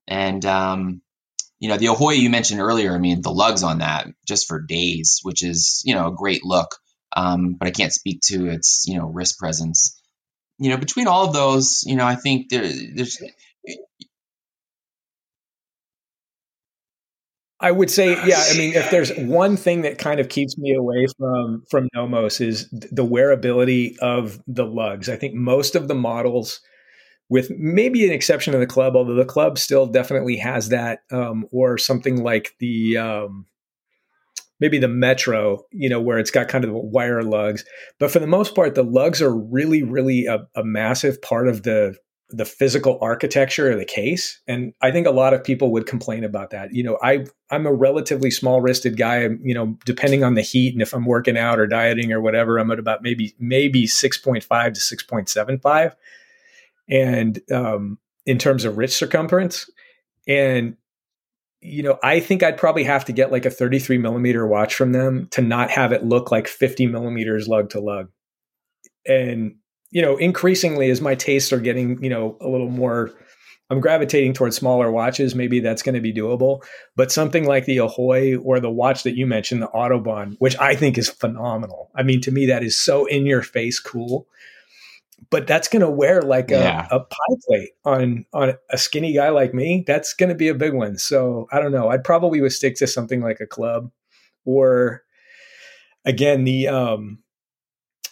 And 0.06 0.44
um, 0.44 1.00
you 1.58 1.70
know, 1.70 1.78
the 1.78 1.86
Ahoy 1.86 2.12
you 2.12 2.28
mentioned 2.28 2.60
earlier. 2.60 2.94
I 2.94 2.98
mean, 2.98 3.22
the 3.22 3.32
lugs 3.32 3.62
on 3.62 3.78
that 3.78 4.06
just 4.26 4.46
for 4.46 4.60
days, 4.60 5.20
which 5.22 5.42
is 5.42 5.82
you 5.84 5.94
know 5.94 6.08
a 6.08 6.14
great 6.14 6.44
look. 6.44 6.76
Um, 7.16 7.54
but 7.54 7.66
I 7.66 7.70
can't 7.72 7.92
speak 7.92 8.20
to 8.26 8.48
its 8.48 8.84
you 8.86 8.98
know 8.98 9.06
wrist 9.06 9.38
presence. 9.38 10.00
You 10.58 10.70
know, 10.70 10.76
between 10.76 11.06
all 11.06 11.26
of 11.26 11.34
those, 11.34 11.82
you 11.84 11.96
know, 11.96 12.06
I 12.06 12.14
think 12.14 12.48
there, 12.48 12.70
there's 12.94 13.18
I 17.58 17.70
would 17.70 17.90
say, 17.90 18.10
yeah. 18.26 18.44
I 18.48 18.56
mean, 18.58 18.74
if 18.74 18.90
there's 18.90 19.16
one 19.16 19.56
thing 19.56 19.82
that 19.82 19.98
kind 19.98 20.20
of 20.20 20.28
keeps 20.28 20.58
me 20.58 20.74
away 20.74 21.06
from 21.18 21.62
from 21.70 21.88
Nomos 21.94 22.40
is 22.40 22.68
the 22.70 23.04
wearability 23.04 23.98
of 23.98 24.38
the 24.46 24.66
lugs. 24.66 25.08
I 25.08 25.16
think 25.16 25.34
most 25.34 25.74
of 25.74 25.88
the 25.88 25.94
models, 25.94 26.60
with 27.30 27.50
maybe 27.50 28.06
an 28.06 28.12
exception 28.12 28.52
of 28.52 28.60
the 28.60 28.66
club, 28.66 28.94
although 28.94 29.14
the 29.14 29.24
club 29.24 29.56
still 29.56 29.86
definitely 29.86 30.36
has 30.36 30.68
that, 30.68 31.00
um, 31.10 31.46
or 31.50 31.78
something 31.78 32.22
like 32.22 32.52
the 32.60 32.98
um, 32.98 33.46
maybe 34.60 34.78
the 34.78 34.88
Metro, 34.88 35.64
you 35.70 35.88
know, 35.88 36.00
where 36.00 36.18
it's 36.18 36.30
got 36.30 36.48
kind 36.48 36.64
of 36.64 36.70
the 36.70 36.76
wire 36.76 37.22
lugs. 37.22 37.64
But 37.98 38.10
for 38.10 38.18
the 38.18 38.26
most 38.26 38.54
part, 38.54 38.74
the 38.74 38.84
lugs 38.84 39.20
are 39.22 39.34
really, 39.34 39.82
really 39.82 40.26
a, 40.26 40.46
a 40.54 40.64
massive 40.64 41.20
part 41.22 41.48
of 41.48 41.62
the 41.62 41.96
the 42.30 42.44
physical 42.44 42.98
architecture 43.00 43.70
of 43.70 43.78
the 43.78 43.84
case. 43.84 44.40
And 44.48 44.72
i 44.82 44.90
think 44.90 45.06
a 45.06 45.12
lot 45.12 45.32
of 45.32 45.44
people 45.44 45.70
would 45.70 45.86
complain 45.86 46.24
about 46.24 46.50
that. 46.50 46.74
You 46.74 46.82
know 46.82 46.98
i 47.00 47.24
i'm 47.52 47.66
a 47.66 47.72
relatively 47.72 48.32
small 48.32 48.60
wristed 48.60 48.96
guy 48.96 49.28
you 49.42 49.54
know 49.54 49.78
depending 49.84 50.24
on 50.24 50.34
the 50.34 50.42
heat 50.42 50.72
and 50.72 50.82
if 50.82 50.92
i'm 50.92 51.06
working 51.06 51.38
out 51.38 51.60
or 51.60 51.68
dieting 51.68 52.12
or 52.12 52.20
whatever 52.20 52.58
i'm 52.58 52.72
at 52.72 52.80
about 52.80 53.00
maybe 53.00 53.36
maybe 53.38 53.86
6.5 53.86 54.42
to 54.74 54.96
6.75 54.96 55.92
and 56.88 57.40
um, 57.52 57.98
in 58.24 58.38
terms 58.38 58.64
of 58.64 58.76
wrist 58.76 58.96
circumference. 58.96 59.70
And 60.28 60.76
you 61.60 61.82
know 61.82 61.98
i 62.02 62.20
think 62.20 62.42
i'd 62.42 62.58
probably 62.58 62.84
have 62.84 63.04
to 63.04 63.12
get 63.12 63.32
like 63.32 63.46
a 63.46 63.50
33 63.50 63.98
millimeter 63.98 64.46
watch 64.46 64.74
from 64.74 64.92
them 64.92 65.26
to 65.30 65.40
not 65.40 65.70
have 65.70 65.92
it 65.92 66.04
look 66.04 66.30
like 66.30 66.46
50 66.46 66.86
millimeters 66.86 67.48
lug 67.48 67.70
to 67.70 67.80
lug 67.80 68.08
and 69.06 69.56
you 69.90 70.02
know, 70.02 70.16
increasingly 70.16 70.90
as 70.90 71.00
my 71.00 71.14
tastes 71.14 71.52
are 71.52 71.60
getting, 71.60 72.02
you 72.02 72.10
know, 72.10 72.36
a 72.40 72.48
little 72.48 72.68
more 72.68 73.12
I'm 73.68 73.80
gravitating 73.80 74.32
towards 74.34 74.54
smaller 74.54 74.92
watches. 74.92 75.34
Maybe 75.34 75.58
that's 75.58 75.82
going 75.82 75.96
to 75.96 76.00
be 76.00 76.12
doable. 76.12 76.62
But 76.94 77.10
something 77.10 77.46
like 77.46 77.64
the 77.64 77.78
Ahoy 77.78 78.36
or 78.36 78.60
the 78.60 78.70
watch 78.70 79.02
that 79.02 79.16
you 79.16 79.26
mentioned, 79.26 79.60
the 79.60 79.68
Autobahn, 79.68 80.36
which 80.38 80.56
I 80.58 80.76
think 80.76 80.96
is 80.96 81.08
phenomenal. 81.08 81.90
I 81.96 82.04
mean, 82.04 82.20
to 82.20 82.30
me, 82.30 82.46
that 82.46 82.62
is 82.62 82.78
so 82.78 83.06
in 83.06 83.26
your 83.26 83.42
face 83.42 83.80
cool. 83.80 84.28
But 85.30 85.46
that's 85.46 85.66
going 85.66 85.80
to 85.80 85.90
wear 85.90 86.22
like 86.22 86.50
a, 86.50 86.58
yeah. 86.58 86.88
a 86.90 87.00
pie 87.00 87.36
plate 87.46 87.70
on 87.84 88.26
on 88.32 88.54
a 88.70 88.78
skinny 88.78 89.12
guy 89.12 89.30
like 89.30 89.54
me. 89.54 89.82
That's 89.86 90.14
going 90.14 90.28
to 90.28 90.34
be 90.34 90.48
a 90.48 90.54
big 90.54 90.72
one. 90.72 90.98
So 90.98 91.48
I 91.50 91.60
don't 91.60 91.72
know. 91.72 91.88
I'd 91.88 92.04
probably 92.04 92.40
would 92.40 92.52
stick 92.52 92.76
to 92.76 92.86
something 92.86 93.22
like 93.22 93.40
a 93.40 93.46
club, 93.46 93.90
or 94.44 95.02
again 96.04 96.44
the 96.44 96.68
um, 96.68 97.18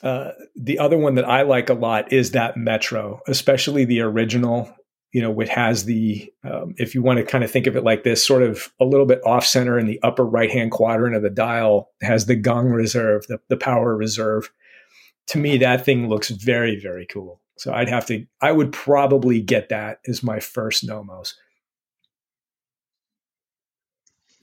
uh, 0.03 0.33
the 0.57 0.79
other 0.79 0.99
one 0.99 1.15
that 1.15 1.29
I 1.29 1.43
like 1.43 1.71
a 1.71 1.75
lot 1.75 2.13
is 2.13 2.33
that 2.33 2.57
Metro, 2.57 3.21
especially 3.29 3.85
the 3.85 4.01
original. 4.01 4.75
You 5.13 5.23
know, 5.23 5.31
which 5.31 5.51
has 5.51 5.85
the 5.85 6.29
um, 6.43 6.75
if 6.77 6.93
you 6.93 7.01
want 7.01 7.21
to 7.21 7.25
kind 7.25 7.45
of 7.45 7.51
think 7.51 7.69
of 7.69 7.77
it 7.77 7.85
like 7.85 8.03
this, 8.03 8.27
sort 8.27 8.43
of 8.43 8.73
a 8.81 8.85
little 8.85 9.07
bit 9.07 9.25
off 9.25 9.47
center 9.47 9.79
in 9.79 9.87
the 9.87 10.01
upper 10.03 10.25
right 10.25 10.51
hand 10.51 10.73
quadrant 10.73 11.15
of 11.15 11.23
the 11.23 11.31
dial 11.31 11.91
has 12.03 12.27
the 12.27 12.35
Gangreserve, 12.37 13.25
the, 13.29 13.39
the 13.49 13.57
power 13.57 13.95
reserve. 13.95 14.51
To 15.29 15.39
me, 15.39 15.59
that 15.59 15.85
thing 15.85 16.09
looks 16.09 16.31
very 16.31 16.81
very 16.81 17.07
cool. 17.07 17.41
So 17.57 17.73
I'd 17.73 17.89
have 17.89 18.07
to, 18.07 18.27
I 18.41 18.51
would 18.51 18.73
probably 18.73 19.41
get 19.41 19.69
that 19.69 20.01
as 20.07 20.23
my 20.23 20.41
first 20.41 20.85
Nomos. 20.85 21.35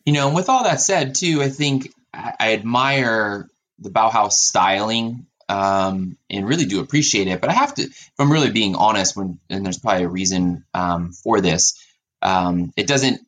You 0.05 0.13
know, 0.13 0.33
with 0.33 0.49
all 0.49 0.63
that 0.63 0.81
said, 0.81 1.15
too, 1.15 1.41
I 1.41 1.49
think 1.49 1.93
I, 2.13 2.53
admire 2.53 3.47
the 3.79 3.89
Bauhaus 3.89 4.33
styling 4.33 5.27
um, 5.47 6.17
and 6.29 6.47
really 6.47 6.65
do 6.65 6.79
appreciate 6.79 7.27
it. 7.27 7.41
But 7.41 7.49
I 7.49 7.53
have 7.53 7.75
to, 7.75 7.83
if 7.83 8.11
I'm 8.17 8.31
really 8.31 8.51
being 8.51 8.75
honest, 8.75 9.15
when 9.15 9.39
and 9.49 9.65
there's 9.65 9.77
probably 9.77 10.05
a 10.05 10.09
reason 10.09 10.65
um, 10.73 11.11
for 11.11 11.41
this, 11.41 11.77
um, 12.21 12.73
it 12.75 12.87
doesn't 12.87 13.21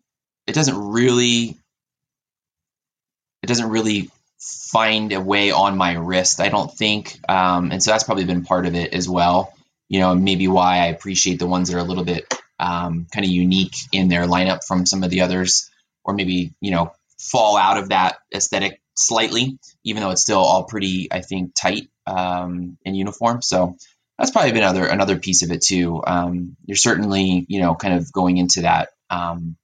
it 0.48 0.54
doesn't 0.54 0.78
really 0.78 1.58
it 3.44 3.48
doesn't 3.48 3.70
really 3.70 4.10
find 4.72 5.12
a 5.12 5.22
way 5.22 5.52
on 5.52 5.78
my 5.78 5.94
wrist. 5.94 6.40
I 6.40 6.50
don't 6.50 6.72
think, 6.72 7.20
um, 7.30 7.72
and 7.72 7.82
so 7.82 7.92
that's 7.92 8.04
probably 8.04 8.26
been 8.26 8.44
part 8.44 8.66
of 8.66 8.76
it 8.76 8.94
as 8.94 9.08
well. 9.08 9.54
You 9.90 10.00
know, 10.00 10.16
maybe 10.16 10.48
why 10.48 10.80
I 10.80 10.88
appreciate 10.88 11.40
the 11.40 11.48
ones 11.48 11.70
that 11.70 11.78
are 11.78 11.82
a 11.82 11.84
little 11.84 12.04
bit 12.04 12.34
um, 12.60 13.08
kind 13.14 13.26
of 13.26 13.32
unique 13.32 13.76
in 13.92 14.08
their 14.08 14.26
lineup 14.26 14.62
from 14.68 14.86
some 14.86 15.04
of 15.04 15.10
the 15.10 15.22
others, 15.22 15.70
or 16.04 16.14
maybe 16.14 16.54
you 16.62 16.72
know 16.72 16.94
fall 17.20 17.58
out 17.58 17.78
of 17.78 17.90
that 17.90 18.18
aesthetic 18.34 18.82
slightly, 18.96 19.58
even 19.84 20.02
though 20.04 20.12
it's 20.12 20.22
still 20.22 20.40
all 20.40 20.64
pretty, 20.66 21.08
I 21.12 21.22
think, 21.22 21.54
tight 21.56 21.90
um, 22.06 22.78
in 22.84 22.96
uniform. 22.96 23.42
So 23.42 23.76
that's 24.18 24.32
probably 24.32 24.52
been 24.52 24.64
another 24.64 24.86
another 24.86 25.18
piece 25.18 25.44
of 25.44 25.52
it 25.52 25.62
too. 25.62 26.04
Um, 26.06 26.56
you're 26.66 26.76
certainly, 26.76 27.46
you 27.48 27.62
know, 27.62 27.76
kind 27.76 27.96
of 27.96 28.12
going 28.12 28.38
into 28.38 28.62
that 28.62 28.90
um, 29.10 29.58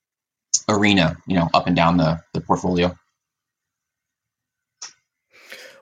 arena, 0.68 1.18
you 1.28 1.36
know, 1.36 1.50
up 1.54 1.68
and 1.68 1.76
down 1.76 1.98
the, 1.98 2.22
the 2.34 2.42
portfolio. 2.42 2.96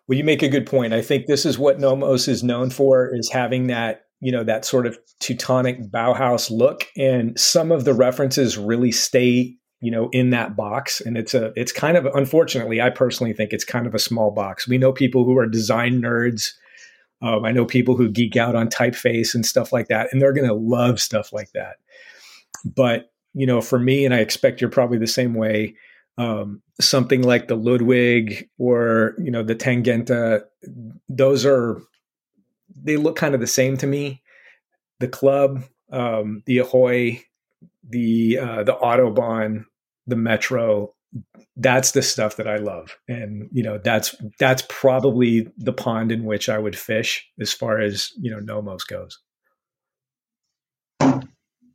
Well, 0.07 0.17
you 0.17 0.23
make 0.23 0.41
a 0.43 0.49
good 0.49 0.65
point. 0.65 0.93
I 0.93 1.01
think 1.01 1.25
this 1.25 1.45
is 1.45 1.59
what 1.59 1.79
Nomos 1.79 2.27
is 2.27 2.43
known 2.43 2.69
for: 2.69 3.13
is 3.13 3.29
having 3.29 3.67
that 3.67 4.03
you 4.21 4.31
know 4.31 4.43
that 4.43 4.65
sort 4.65 4.87
of 4.87 4.97
Teutonic 5.19 5.91
Bauhaus 5.91 6.49
look, 6.49 6.87
and 6.97 7.37
some 7.39 7.71
of 7.71 7.85
the 7.85 7.93
references 7.93 8.57
really 8.57 8.91
stay 8.91 9.55
you 9.81 9.91
know 9.91 10.09
in 10.11 10.29
that 10.31 10.55
box. 10.55 11.01
And 11.01 11.17
it's 11.17 11.33
a 11.33 11.51
it's 11.55 11.71
kind 11.71 11.97
of 11.97 12.05
unfortunately 12.07 12.81
i 12.81 12.89
personally 12.89 13.33
think 13.33 13.53
it's 13.53 13.65
kind 13.65 13.85
of 13.85 13.93
a 13.93 13.99
small 13.99 14.31
box. 14.31 14.67
We 14.67 14.77
know 14.77 14.91
people 14.91 15.25
who 15.25 15.37
are 15.37 15.47
design 15.47 16.01
nerds. 16.01 16.53
Um, 17.21 17.45
i 17.45 17.51
know 17.51 17.65
people 17.65 17.95
who 17.95 18.09
geek 18.09 18.35
out 18.37 18.55
on 18.55 18.69
typeface 18.69 19.33
and 19.33 19.45
stuff 19.45 19.73
like 19.73 19.87
that 19.87 20.07
and 20.11 20.21
they're 20.21 20.33
to 20.33 20.53
love 20.53 21.01
stuff 21.01 21.33
like 21.33 21.51
that. 21.53 21.77
But 22.63 23.11
you 23.33 23.45
know 23.45 23.61
for 23.61 23.77
me 23.77 24.05
and 24.05 24.13
i 24.13 24.19
expect 24.19 24.61
you're 24.61 24.69
probably 24.69 24.97
the 24.97 25.05
same 25.05 25.33
way 25.33 25.75
um, 26.17 26.61
something 26.79 27.21
like 27.21 27.47
the 27.47 27.55
ludwig 27.55 28.49
or 28.57 29.15
you 29.17 29.31
know 29.31 29.43
the 29.43 29.55
tangente 29.55 30.41
those 31.09 31.45
are 31.45 31.81
they 32.75 32.97
look 32.97 33.15
kind 33.15 33.33
of 33.35 33.41
the 33.41 33.47
same 33.47 33.77
to 33.77 33.87
me 33.87 34.21
the 34.99 35.07
club 35.07 35.63
um, 35.91 36.43
the 36.45 36.57
ahoy 36.57 37.21
the 37.89 38.37
uh, 38.39 38.63
the 38.63 38.75
autobahn, 38.75 39.65
the 40.05 40.15
metro. 40.15 40.93
That's 41.55 41.91
the 41.91 42.01
stuff 42.01 42.35
that 42.35 42.47
I 42.47 42.57
love, 42.57 42.97
and 43.07 43.49
you 43.51 43.63
know 43.63 43.77
that's 43.77 44.15
that's 44.39 44.63
probably 44.67 45.47
the 45.57 45.73
pond 45.73 46.11
in 46.11 46.25
which 46.25 46.49
I 46.49 46.57
would 46.57 46.77
fish 46.77 47.25
as 47.39 47.53
far 47.53 47.79
as 47.79 48.11
you 48.19 48.29
know 48.29 48.39
Nomos 48.39 48.83
goes. 48.83 49.19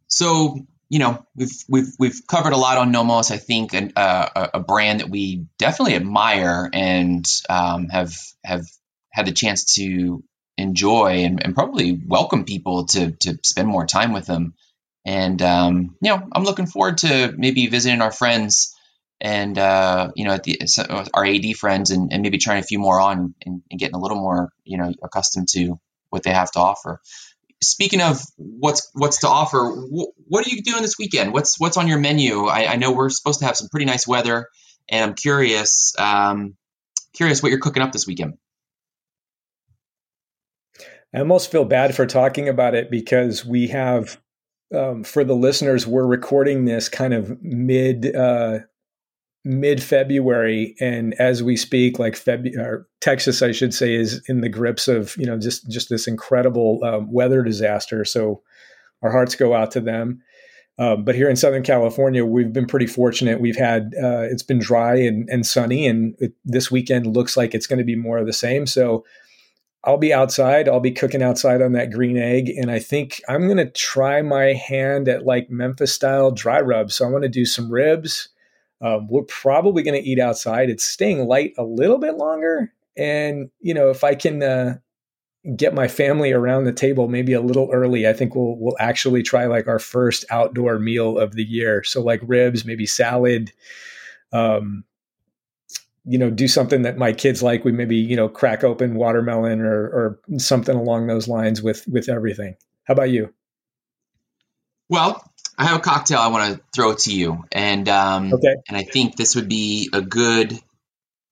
So 0.08 0.58
you 0.92 0.98
know 0.98 1.24
we've 1.34 1.64
we've 1.70 1.94
we've 1.98 2.26
covered 2.26 2.52
a 2.52 2.58
lot 2.58 2.76
on 2.76 2.92
Nomos. 2.92 3.30
I 3.30 3.38
think 3.38 3.72
an, 3.72 3.94
uh, 3.96 4.48
a 4.52 4.60
brand 4.60 5.00
that 5.00 5.08
we 5.08 5.46
definitely 5.58 5.94
admire 5.94 6.68
and 6.70 7.26
um, 7.48 7.88
have 7.88 8.12
have 8.44 8.66
had 9.10 9.24
the 9.24 9.32
chance 9.32 9.76
to 9.76 10.22
enjoy 10.58 11.24
and, 11.24 11.42
and, 11.42 11.54
probably 11.54 11.98
welcome 12.06 12.44
people 12.44 12.84
to 12.88 13.12
to 13.12 13.38
spend 13.42 13.68
more 13.68 13.86
time 13.86 14.12
with 14.12 14.26
them. 14.26 14.52
And 15.06 15.40
um, 15.40 15.96
you 16.02 16.10
know, 16.10 16.28
I'm 16.30 16.44
looking 16.44 16.66
forward 16.66 16.98
to 16.98 17.34
maybe 17.38 17.68
visiting 17.68 18.02
our 18.02 18.12
friends 18.12 18.76
and 19.18 19.56
uh, 19.56 20.10
you 20.14 20.26
know, 20.26 20.36
the 20.36 21.08
our 21.14 21.24
AD 21.24 21.56
friends, 21.56 21.90
and, 21.90 22.12
and 22.12 22.20
maybe 22.20 22.36
trying 22.36 22.60
a 22.60 22.66
few 22.66 22.78
more 22.78 23.00
on 23.00 23.34
and, 23.46 23.62
and, 23.70 23.80
getting 23.80 23.94
a 23.94 24.00
little 24.00 24.18
more 24.18 24.50
you 24.62 24.76
know 24.76 24.92
accustomed 25.02 25.48
to 25.52 25.80
what 26.10 26.22
they 26.22 26.32
have 26.32 26.50
to 26.52 26.58
offer. 26.58 27.00
Speaking 27.62 28.00
of 28.00 28.20
what's 28.36 28.90
what's 28.92 29.20
to 29.20 29.28
offer, 29.28 29.58
wh- 29.58 30.12
what 30.30 30.46
are 30.46 30.50
you 30.50 30.62
doing 30.62 30.82
this 30.82 30.98
weekend? 30.98 31.32
What's 31.32 31.58
what's 31.58 31.76
on 31.76 31.88
your 31.88 31.98
menu? 31.98 32.46
I, 32.46 32.72
I, 32.72 32.76
know 32.76 32.92
we're 32.92 33.08
supposed 33.08 33.40
to 33.40 33.46
have 33.46 33.56
some 33.56 33.68
pretty 33.70 33.86
nice 33.86 34.06
weather, 34.06 34.48
and 34.88 35.04
I'm 35.04 35.14
curious 35.14 35.94
um, 35.98 36.56
curious 37.14 37.42
what 37.42 37.50
you're 37.50 37.60
cooking 37.60 37.82
up 37.82 37.92
this 37.92 38.06
weekend. 38.06 38.34
I 41.14 41.18
almost 41.18 41.50
feel 41.50 41.64
bad 41.64 41.94
for 41.94 42.06
talking 42.06 42.48
about 42.48 42.74
it 42.74 42.90
because 42.90 43.44
we 43.44 43.68
have 43.68 44.18
um, 44.74 45.04
for 45.04 45.24
the 45.24 45.34
listeners, 45.34 45.86
we're 45.86 46.06
recording 46.06 46.64
this 46.64 46.88
kind 46.88 47.12
of 47.12 47.42
mid 47.42 48.14
uh, 48.16 48.60
mid 49.44 49.82
February, 49.82 50.74
and 50.80 51.14
as 51.14 51.42
we 51.42 51.56
speak, 51.56 51.98
like 51.98 52.14
Feb- 52.14 52.84
Texas, 53.00 53.42
I 53.42 53.52
should 53.52 53.74
say, 53.74 53.94
is 53.94 54.22
in 54.28 54.40
the 54.40 54.48
grips 54.48 54.88
of 54.88 55.16
you 55.16 55.26
know 55.26 55.38
just 55.38 55.68
just 55.70 55.88
this 55.88 56.06
incredible 56.06 56.80
um, 56.84 57.12
weather 57.12 57.42
disaster. 57.42 58.04
So 58.04 58.42
our 59.02 59.10
hearts 59.10 59.34
go 59.34 59.54
out 59.54 59.70
to 59.72 59.80
them. 59.80 60.22
Um, 60.78 61.04
but 61.04 61.14
here 61.14 61.28
in 61.28 61.36
Southern 61.36 61.62
California, 61.62 62.24
we've 62.24 62.52
been 62.52 62.66
pretty 62.66 62.86
fortunate. 62.86 63.40
We've 63.40 63.56
had 63.56 63.92
uh, 64.02 64.22
it's 64.22 64.42
been 64.42 64.58
dry 64.58 64.96
and, 64.96 65.28
and 65.28 65.44
sunny, 65.44 65.86
and 65.86 66.14
it, 66.18 66.32
this 66.44 66.70
weekend 66.70 67.06
looks 67.06 67.36
like 67.36 67.54
it's 67.54 67.66
going 67.66 67.78
to 67.78 67.84
be 67.84 67.96
more 67.96 68.18
of 68.18 68.26
the 68.26 68.32
same. 68.32 68.66
So 68.66 69.04
I'll 69.84 69.98
be 69.98 70.14
outside. 70.14 70.68
I'll 70.68 70.80
be 70.80 70.92
cooking 70.92 71.22
outside 71.22 71.60
on 71.60 71.72
that 71.72 71.90
green 71.90 72.16
egg, 72.16 72.48
and 72.48 72.70
I 72.70 72.78
think 72.78 73.20
I'm 73.28 73.46
going 73.46 73.58
to 73.58 73.70
try 73.70 74.22
my 74.22 74.54
hand 74.54 75.08
at 75.08 75.26
like 75.26 75.50
Memphis 75.50 75.92
style 75.92 76.30
dry 76.30 76.60
rub. 76.60 76.90
So 76.90 77.06
I 77.06 77.10
want 77.10 77.24
to 77.24 77.28
do 77.28 77.44
some 77.44 77.70
ribs. 77.70 78.28
Um, 78.82 79.06
we're 79.08 79.22
probably 79.22 79.82
going 79.82 80.00
to 80.00 80.08
eat 80.08 80.18
outside. 80.18 80.68
It's 80.68 80.84
staying 80.84 81.26
light 81.26 81.54
a 81.56 81.62
little 81.62 81.98
bit 81.98 82.16
longer, 82.16 82.72
and 82.96 83.48
you 83.60 83.72
know 83.72 83.90
if 83.90 84.02
I 84.02 84.14
can 84.14 84.42
uh, 84.42 84.78
get 85.56 85.74
my 85.74 85.88
family 85.88 86.32
around 86.32 86.64
the 86.64 86.72
table 86.72 87.08
maybe 87.08 87.32
a 87.32 87.40
little 87.40 87.70
early, 87.72 88.08
I 88.08 88.12
think 88.12 88.34
we'll 88.34 88.56
we'll 88.58 88.76
actually 88.80 89.22
try 89.22 89.46
like 89.46 89.68
our 89.68 89.78
first 89.78 90.24
outdoor 90.30 90.78
meal 90.78 91.18
of 91.18 91.32
the 91.32 91.44
year. 91.44 91.84
So 91.84 92.02
like 92.02 92.20
ribs, 92.24 92.64
maybe 92.64 92.86
salad. 92.86 93.52
Um, 94.32 94.84
you 96.04 96.18
know, 96.18 96.30
do 96.30 96.48
something 96.48 96.82
that 96.82 96.98
my 96.98 97.12
kids 97.12 97.42
like. 97.42 97.64
We 97.64 97.70
maybe 97.70 97.96
you 97.96 98.16
know 98.16 98.28
crack 98.28 98.64
open 98.64 98.94
watermelon 98.94 99.60
or 99.60 99.84
or 99.84 100.20
something 100.38 100.76
along 100.76 101.06
those 101.06 101.28
lines 101.28 101.62
with 101.62 101.86
with 101.86 102.08
everything. 102.08 102.56
How 102.84 102.94
about 102.94 103.10
you? 103.10 103.32
Well, 104.88 105.24
I 105.58 105.66
have 105.66 105.76
a 105.78 105.82
cocktail 105.82 106.18
I 106.18 106.28
want 106.28 106.54
to 106.54 106.64
throw 106.74 106.94
to 106.94 107.14
you, 107.14 107.44
and 107.52 107.88
um, 107.88 108.32
okay. 108.32 108.54
and 108.68 108.76
I 108.76 108.84
think 108.84 109.16
this 109.16 109.36
would 109.36 109.48
be 109.48 109.90
a 109.92 110.00
good, 110.00 110.58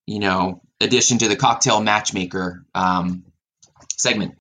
you 0.07 0.19
know, 0.19 0.63
addition 0.81 1.19
to 1.19 1.29
the 1.29 1.37
cocktail 1.37 1.81
matchmaker 1.81 2.65
um, 2.75 3.25
segment. 3.97 4.37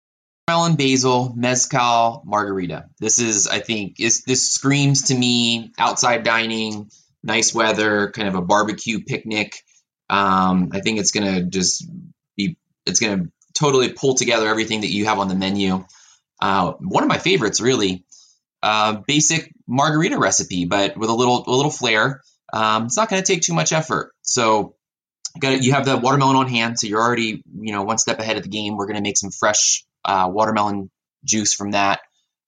Melon 0.48 0.76
basil 0.76 1.34
mezcal 1.36 2.24
margarita. 2.26 2.90
This 3.00 3.20
is, 3.20 3.48
I 3.48 3.60
think, 3.60 4.00
is 4.00 4.24
this 4.24 4.52
screams 4.52 5.04
to 5.04 5.16
me 5.16 5.72
outside 5.78 6.24
dining, 6.24 6.90
nice 7.24 7.54
weather, 7.54 8.10
kind 8.12 8.28
of 8.28 8.36
a 8.36 8.42
barbecue 8.42 9.04
picnic. 9.04 9.64
Um, 10.10 10.70
I 10.74 10.82
think 10.82 11.00
it's 11.00 11.12
gonna 11.12 11.44
just 11.44 11.88
be, 12.36 12.58
it's 12.88 13.00
gonna 13.00 13.26
totally 13.58 13.94
pull 13.94 14.16
together 14.16 14.48
everything 14.48 14.82
that 14.82 14.92
you 14.92 15.06
have 15.06 15.20
on 15.20 15.28
the 15.28 15.36
menu. 15.36 15.86
Uh, 16.42 16.74
one 16.80 17.04
of 17.04 17.10
my 17.10 17.20
favorites, 17.20 17.62
really, 17.62 18.04
basic 19.08 19.52
margarita 19.68 20.18
recipe, 20.18 20.66
but 20.66 20.98
with 20.98 21.10
a 21.10 21.14
little 21.14 21.44
a 21.48 21.52
little 21.52 21.72
flair. 21.72 22.22
Um, 22.52 22.86
it's 22.86 22.98
not 22.98 23.10
going 23.10 23.22
to 23.22 23.34
take 23.34 23.44
too 23.44 23.54
much 23.54 23.72
effort. 23.72 24.12
So 24.22 24.76
got 25.40 25.62
you 25.64 25.74
have 25.74 25.86
the 25.86 25.98
watermelon 25.98 26.36
on 26.36 26.48
hand, 26.48 26.80
so 26.80 26.88
you're 26.88 27.02
already 27.02 27.44
you 27.60 27.74
know 27.74 27.84
one 27.84 27.98
step 27.98 28.20
ahead 28.20 28.38
of 28.38 28.44
the 28.44 28.50
game. 28.50 28.76
We're 28.76 28.88
going 28.88 28.98
to 28.98 29.02
make 29.02 29.18
some 29.18 29.32
fresh 29.32 29.86
uh, 30.06 30.30
watermelon 30.32 30.90
juice 31.24 31.54
from 31.54 31.72
that. 31.72 32.02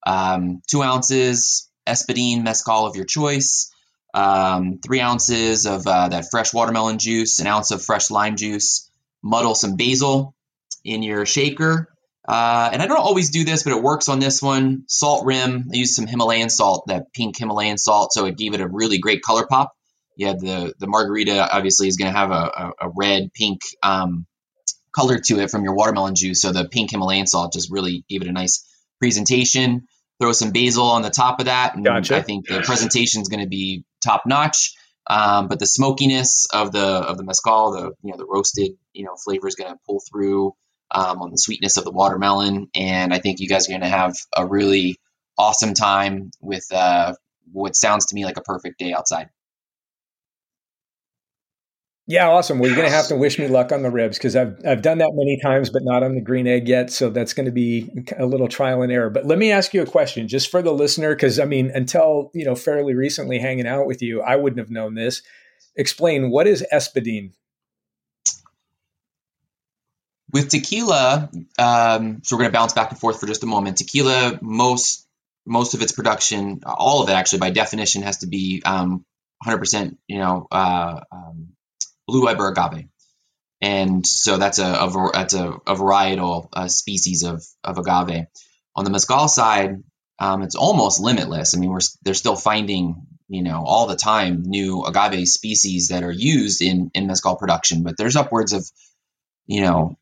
Um, 0.06 0.62
two 0.68 0.82
ounces 0.82 1.70
espadin 1.88 2.44
mezcal 2.44 2.86
of 2.86 2.96
your 2.96 3.06
choice. 3.06 3.72
Um, 4.14 4.80
three 4.84 5.00
ounces 5.00 5.66
of 5.66 5.88
uh, 5.88 6.10
that 6.10 6.30
fresh 6.32 6.54
watermelon 6.54 6.98
juice, 6.98 7.40
an 7.40 7.48
ounce 7.48 7.72
of 7.72 7.84
fresh 7.84 8.12
lime 8.12 8.36
juice. 8.36 8.90
Muddle 9.24 9.56
some 9.56 9.76
basil 9.76 10.36
in 10.84 11.04
your 11.04 11.26
shaker. 11.26 11.88
Uh, 12.28 12.70
and 12.72 12.82
I 12.82 12.88
don't 12.88 13.00
always 13.00 13.32
do 13.32 13.44
this, 13.44 13.64
but 13.64 13.74
it 13.74 13.82
works 13.82 14.08
on 14.08 14.20
this 14.20 14.42
one. 14.42 14.84
Salt 14.88 15.26
rim. 15.26 15.70
I 15.74 15.78
used 15.78 15.96
some 15.96 16.08
Himalayan 16.08 16.50
salt, 16.50 16.86
that 16.88 17.14
pink 17.14 17.38
Himalayan 17.38 17.78
salt, 17.78 18.14
so 18.14 18.26
it 18.26 18.38
gave 18.38 18.54
it 18.54 18.62
a 18.62 18.68
really 18.68 19.00
great 19.00 19.22
color 19.22 19.46
pop 19.48 19.74
you 20.16 20.28
had 20.28 20.40
the 20.40 20.74
the 20.80 20.88
margarita 20.88 21.48
obviously 21.52 21.88
is 21.88 21.98
going 21.98 22.12
to 22.12 22.18
have 22.18 22.32
a, 22.32 22.34
a, 22.34 22.72
a, 22.88 22.92
red 22.96 23.34
pink 23.34 23.62
um, 23.82 24.26
color 24.96 25.18
to 25.18 25.40
it 25.40 25.50
from 25.50 25.64
your 25.64 25.74
watermelon 25.74 26.16
juice 26.16 26.42
so 26.42 26.52
the 26.52 26.68
pink 26.68 26.92
himalayan 26.92 27.28
salt 27.28 27.54
just 27.54 27.72
really 27.72 28.06
gave 28.10 28.22
it 28.22 28.28
a 28.28 28.32
nice 28.32 28.66
presentation 29.00 29.88
throw 30.20 30.32
some 30.32 30.52
basil 30.52 30.86
on 30.86 31.02
the 31.02 31.10
top 31.10 31.40
of 31.40 31.46
that 31.46 31.76
and 31.76 31.86
gotcha. 31.86 32.16
i 32.16 32.22
think 32.22 32.48
the 32.48 32.62
presentation 32.62 33.22
is 33.22 33.28
going 33.28 33.42
to 33.44 33.50
be 33.50 33.84
top 34.04 34.24
notch 34.26 34.74
um, 35.08 35.48
but 35.48 35.58
the 35.58 35.66
smokiness 35.66 36.46
of 36.54 36.72
the 36.72 36.80
of 36.80 37.18
the 37.18 37.24
mezcal 37.24 37.72
the 37.72 37.92
you 38.04 38.12
know 38.12 38.18
the 38.18 38.26
roasted 38.26 38.74
you 38.94 39.06
know 39.06 39.16
flavor 39.16 39.48
is 39.48 39.56
going 39.56 39.72
to 39.72 39.80
pull 39.88 40.02
through 40.12 40.54
um, 40.94 41.22
on 41.22 41.32
the 41.32 41.38
sweetness 41.38 41.78
of 41.78 41.84
the 41.84 41.92
watermelon 41.92 42.68
and 42.76 43.14
i 43.14 43.20
think 43.20 43.40
you 43.40 43.48
guys 43.48 43.68
are 43.68 43.72
going 43.72 43.82
to 43.82 43.88
have 43.88 44.16
a 44.36 44.46
really 44.46 45.00
awesome 45.38 45.74
time 45.74 46.32
with 46.42 46.66
uh, 46.74 47.14
what 47.52 47.76
sounds 47.76 48.08
to 48.08 48.16
me 48.16 48.26
like 48.26 48.38
a 48.38 48.42
perfect 48.42 48.78
day 48.78 48.94
outside 48.94 49.30
yeah, 52.12 52.28
awesome. 52.28 52.60
Well, 52.60 52.68
you're 52.68 52.76
going 52.76 52.90
to 52.90 52.96
have 52.96 53.08
to 53.08 53.16
wish 53.16 53.40
me 53.40 53.48
luck 53.48 53.72
on 53.72 53.84
the 53.84 53.90
ribs 53.90 54.18
because 54.18 54.36
I've 54.36 54.60
I've 54.68 54.82
done 54.82 54.98
that 54.98 55.12
many 55.14 55.40
times, 55.42 55.70
but 55.70 55.84
not 55.86 56.04
on 56.04 56.14
the 56.16 56.20
green 56.20 56.46
egg 56.46 56.68
yet. 56.68 56.92
So 56.92 57.10
that's 57.10 57.34
going 57.34 57.46
to 57.46 57.54
be 57.54 57.90
a 58.18 58.26
little 58.26 58.50
trial 58.50 58.82
and 58.82 58.92
error. 58.92 59.10
But 59.10 59.28
let 59.28 59.38
me 59.38 59.50
ask 59.50 59.74
you 59.74 59.82
a 59.82 59.86
question, 59.86 60.28
just 60.28 60.52
for 60.52 60.62
the 60.62 60.74
listener, 60.74 61.16
because 61.16 61.40
I 61.40 61.46
mean, 61.46 61.72
until 61.74 62.30
you 62.34 62.44
know, 62.44 62.54
fairly 62.54 62.96
recently 62.96 63.40
hanging 63.40 63.66
out 63.66 63.86
with 63.86 64.02
you, 64.02 64.22
I 64.22 64.36
wouldn't 64.36 64.60
have 64.60 64.70
known 64.70 64.96
this. 64.96 65.22
Explain 65.78 66.32
what 66.32 66.48
is 66.48 66.66
espadin. 66.74 67.32
With 70.32 70.50
tequila, 70.50 71.30
um, 71.60 72.22
so 72.24 72.36
we're 72.36 72.44
going 72.44 72.52
to 72.52 72.58
bounce 72.58 72.74
back 72.74 72.92
and 72.92 73.00
forth 73.00 73.20
for 73.20 73.28
just 73.28 73.44
a 73.44 73.48
moment. 73.48 73.78
Tequila, 73.78 74.40
most 74.42 75.06
most 75.46 75.74
of 75.74 75.82
its 75.82 75.92
production, 75.92 76.62
all 76.66 77.02
of 77.02 77.10
it 77.10 77.14
actually, 77.14 77.40
by 77.40 77.50
definition, 77.50 78.04
has 78.04 78.20
to 78.20 78.28
be 78.28 78.62
um, 78.64 79.04
100%, 79.46 79.98
you 80.08 80.20
know, 80.20 80.48
uh, 80.52 81.02
um, 81.12 81.50
blue 82.08 82.26
Weber 82.26 82.50
agave. 82.50 82.86
And 83.60 84.06
so 84.06 84.38
that's 84.38 84.60
a, 84.60 84.66
a 84.66 85.12
that's 85.14 85.34
a, 85.34 85.50
a 85.50 85.76
varietal 85.76 86.48
uh, 86.54 86.68
species 86.68 87.24
of, 87.24 87.44
of 87.64 87.78
agave. 87.78 88.28
On 88.76 88.84
the 88.84 88.92
mezcal 88.92 89.28
side, 89.28 89.84
um, 90.20 90.42
it's 90.44 90.56
almost 90.56 91.00
limitless. 91.00 91.56
I 91.56 91.60
mean, 91.60 91.72
we're 91.72 91.80
they're 92.04 92.14
still 92.14 92.36
finding 92.36 93.08
you 93.28 93.44
know 93.44 93.64
all 93.66 93.88
the 93.88 93.96
time 93.96 94.44
new 94.44 94.84
agave 94.84 95.28
species 95.28 95.90
that 95.90 96.04
are 96.04 96.12
used 96.12 96.62
in 96.62 96.92
in 96.94 97.08
mezcal 97.08 97.36
production, 97.36 97.84
but 97.84 97.98
there's 97.98 98.16
upwards 98.16 98.54
of 98.54 98.70
you 99.46 99.62
know 99.62 99.98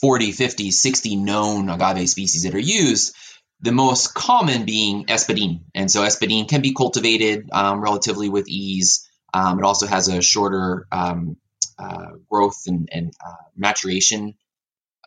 40, 0.00 0.32
50, 0.32 0.70
60 0.70 1.16
known 1.16 1.68
agave 1.68 2.08
species 2.08 2.42
that 2.42 2.54
are 2.54 2.58
used. 2.60 3.14
The 3.60 3.72
most 3.72 4.14
common 4.14 4.64
being 4.64 5.06
espadin, 5.06 5.62
and 5.74 5.90
so 5.90 6.02
espadin 6.02 6.48
can 6.48 6.62
be 6.62 6.74
cultivated 6.74 7.48
um, 7.50 7.80
relatively 7.80 8.28
with 8.28 8.48
ease. 8.48 9.08
Um, 9.34 9.58
it 9.58 9.64
also 9.64 9.86
has 9.86 10.06
a 10.06 10.22
shorter 10.22 10.86
um, 10.92 11.36
uh, 11.78 12.12
growth 12.30 12.62
and, 12.66 12.88
and 12.92 13.12
uh, 13.24 13.34
maturation 13.56 14.34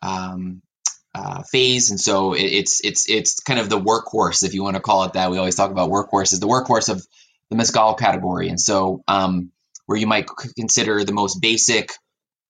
um, 0.02 0.62
uh, 1.16 1.44
phase, 1.44 1.92
and 1.92 2.00
so 2.00 2.34
it, 2.34 2.44
it's 2.44 2.84
it's 2.84 3.10
it's 3.10 3.40
kind 3.42 3.60
of 3.60 3.70
the 3.70 3.80
workhorse, 3.80 4.44
if 4.44 4.54
you 4.54 4.64
want 4.64 4.76
to 4.76 4.82
call 4.82 5.04
it 5.06 5.14
that. 5.14 5.32
We 5.32 5.38
always 5.38 5.56
talk 5.56 5.72
about 5.72 5.90
workhorses, 5.90 6.40
the 6.40 6.48
workhorse 6.48 6.90
of 6.90 7.06
the 7.50 7.56
mezcal 7.56 7.96
category, 7.96 8.50
and 8.50 8.60
so 8.60 9.04
um, 9.08 9.52
where 9.86 9.98
you 9.98 10.08
might 10.08 10.28
consider 10.56 11.04
the 11.04 11.14
most 11.14 11.42
basic 11.42 11.92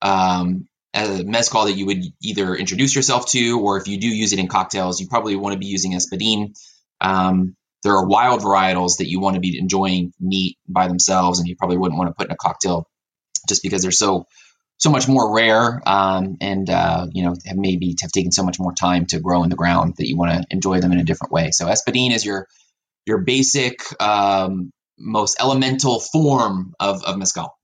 um, 0.02 0.68
mezcal 0.94 1.66
that 1.66 1.74
you 1.74 1.86
would 1.86 2.04
either 2.22 2.56
introduce 2.56 2.96
yourself 2.96 3.26
to, 3.28 3.60
or 3.60 3.78
if 3.78 3.88
you 3.88 4.00
do 4.00 4.08
use 4.08 4.34
it 4.34 4.40
in 4.40 4.48
cocktails, 4.48 5.00
you 5.00 5.08
probably 5.08 5.36
want 5.36 5.54
to 5.54 5.60
be 5.60 5.68
using 5.68 5.94
espadin. 5.94 6.54
Um, 7.00 7.56
there 7.84 7.94
are 7.94 8.06
wild 8.06 8.42
varietals 8.42 8.98
that 8.98 9.10
you 9.10 9.20
want 9.20 9.36
to 9.36 9.40
be 9.40 9.58
enjoying 9.58 10.14
neat 10.20 10.58
by 10.68 10.88
themselves, 10.88 11.40
and 11.40 11.48
you 11.48 11.56
probably 11.56 11.78
wouldn't 11.78 11.98
want 11.98 12.10
to 12.10 12.14
put 12.14 12.28
in 12.28 12.32
a 12.32 12.38
cocktail 12.38 12.88
just 13.48 13.64
because 13.64 13.82
they're 13.82 13.92
so 13.92 14.26
so 14.78 14.90
much 14.90 15.08
more 15.08 15.36
rare 15.36 15.80
um, 15.86 16.38
and 16.42 16.70
uh, 16.70 17.08
you 17.12 17.24
know 17.24 17.36
have 17.46 17.58
maybe 17.58 17.96
have 18.02 18.12
taken 18.12 18.32
so 18.32 18.44
much 18.44 18.60
more 18.60 18.74
time 18.74 19.06
to 19.06 19.20
grow 19.20 19.44
in 19.44 19.50
the 19.50 19.56
ground 19.56 19.96
that 19.98 20.08
you 20.08 20.18
want 20.18 20.32
to 20.32 20.46
enjoy 20.50 20.80
them 20.80 20.92
in 20.92 21.00
a 21.00 21.04
different 21.04 21.32
way. 21.32 21.52
So 21.52 21.68
espadin 21.68 22.12
is 22.12 22.26
your 22.26 22.48
your 23.06 23.20
basic 23.20 23.80
um, 24.02 24.72
most 25.02 25.38
elemental 25.40 26.00
form 26.00 26.74
of, 26.80 27.04
of 27.04 27.18
mezcal. 27.18 27.58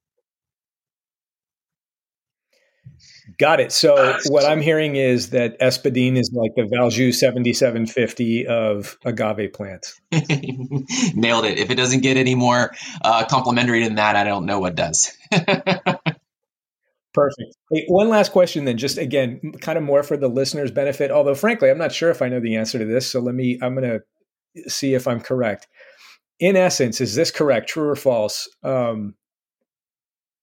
Got 3.37 3.59
it. 3.59 3.71
So 3.73 4.17
what 4.29 4.45
I'm 4.45 4.61
hearing 4.61 4.95
is 4.95 5.31
that 5.31 5.59
Espadin 5.59 6.17
is 6.17 6.31
like 6.33 6.51
the 6.55 6.63
Valjoux 6.63 7.13
7750 7.13 8.47
of 8.47 8.97
agave 9.03 9.51
plants. 9.51 9.99
Nailed 11.13 11.45
it. 11.45 11.59
If 11.59 11.69
it 11.69 11.75
doesn't 11.75 12.01
get 12.01 12.15
any 12.15 12.35
more 12.35 12.73
uh, 13.03 13.25
complimentary 13.25 13.83
than 13.83 13.95
that, 13.95 14.15
I 14.15 14.23
don't 14.23 14.45
know 14.45 14.59
what 14.59 14.75
does. 14.75 15.11
Perfect. 17.13 17.57
Hey, 17.71 17.85
one 17.87 18.09
last 18.09 18.31
question 18.31 18.63
then, 18.65 18.77
just 18.77 18.97
again, 18.97 19.41
kind 19.59 19.77
of 19.77 19.83
more 19.83 20.03
for 20.03 20.15
the 20.15 20.29
listeners' 20.29 20.71
benefit. 20.71 21.11
Although, 21.11 21.35
frankly, 21.35 21.69
I'm 21.69 21.77
not 21.77 21.91
sure 21.91 22.11
if 22.11 22.21
I 22.21 22.29
know 22.29 22.39
the 22.39 22.55
answer 22.55 22.79
to 22.79 22.85
this. 22.85 23.11
So 23.11 23.19
let 23.19 23.35
me, 23.35 23.59
I'm 23.61 23.75
going 23.75 23.99
to 24.55 24.69
see 24.69 24.93
if 24.93 25.07
I'm 25.07 25.19
correct. 25.19 25.67
In 26.39 26.55
essence, 26.55 27.01
is 27.01 27.15
this 27.15 27.31
correct, 27.31 27.67
true 27.67 27.89
or 27.89 27.95
false? 27.95 28.47
Um, 28.63 29.15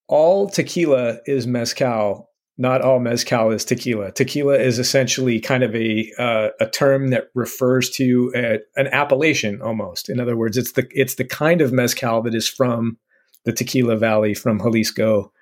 all 0.07 0.49
tequila 0.49 1.20
is 1.25 1.47
mezcal 1.47 2.29
not 2.57 2.83
all 2.83 3.01
mezcal 3.01 3.51
is 3.51 3.64
tequila. 3.64 4.12
Tequila 4.12 4.59
is 4.59 4.79
essentially 4.79 5.40
kind 5.40 5.64
of 5.64 5.75
a 5.75 6.12
uh, 6.19 6.49
a 6.61 6.67
term 6.69 7.11
that 7.11 7.31
refers 7.35 7.90
to 7.90 8.33
a, 8.35 8.59
an 8.77 8.87
appellation 8.88 9.61
almost. 9.61 10.09
In 10.09 10.21
other 10.21 10.37
words, 10.37 10.57
it's 10.57 10.73
the 10.73 10.87
it's 10.90 11.17
the 11.17 11.25
kind 11.25 11.61
of 11.61 11.73
mezcal 11.73 12.23
that 12.23 12.35
is 12.35 12.49
from 12.49 12.99
the 13.45 13.53
Tequila 13.53 13.97
Valley 13.97 14.35
from 14.35 14.61
Jalisco. 14.61 15.33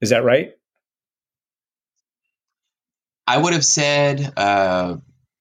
Is 0.00 0.10
that 0.10 0.24
right? 0.24 0.52
I 3.26 3.38
would 3.38 3.52
have 3.52 3.64
said 3.64 4.32
uh, 4.36 4.96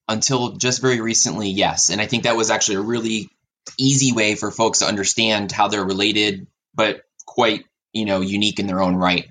until 0.08 0.54
just 0.54 0.82
very 0.82 1.02
recently, 1.02 1.50
yes. 1.50 1.90
And 1.90 2.00
I 2.00 2.06
think 2.06 2.24
that 2.24 2.38
was 2.38 2.52
actually 2.52 2.76
a 2.76 2.82
really 2.82 3.30
easy 3.78 4.14
way 4.14 4.36
for 4.36 4.52
folks 4.52 4.80
to 4.80 4.86
understand 4.86 5.52
how 5.52 5.68
they're 5.68 5.84
related, 5.84 6.48
but 6.74 7.02
quite 7.26 7.66
you 7.92 8.06
know 8.06 8.22
unique 8.22 8.60
in 8.60 8.68
their 8.68 8.82
own 8.82 8.96
right. 8.96 9.30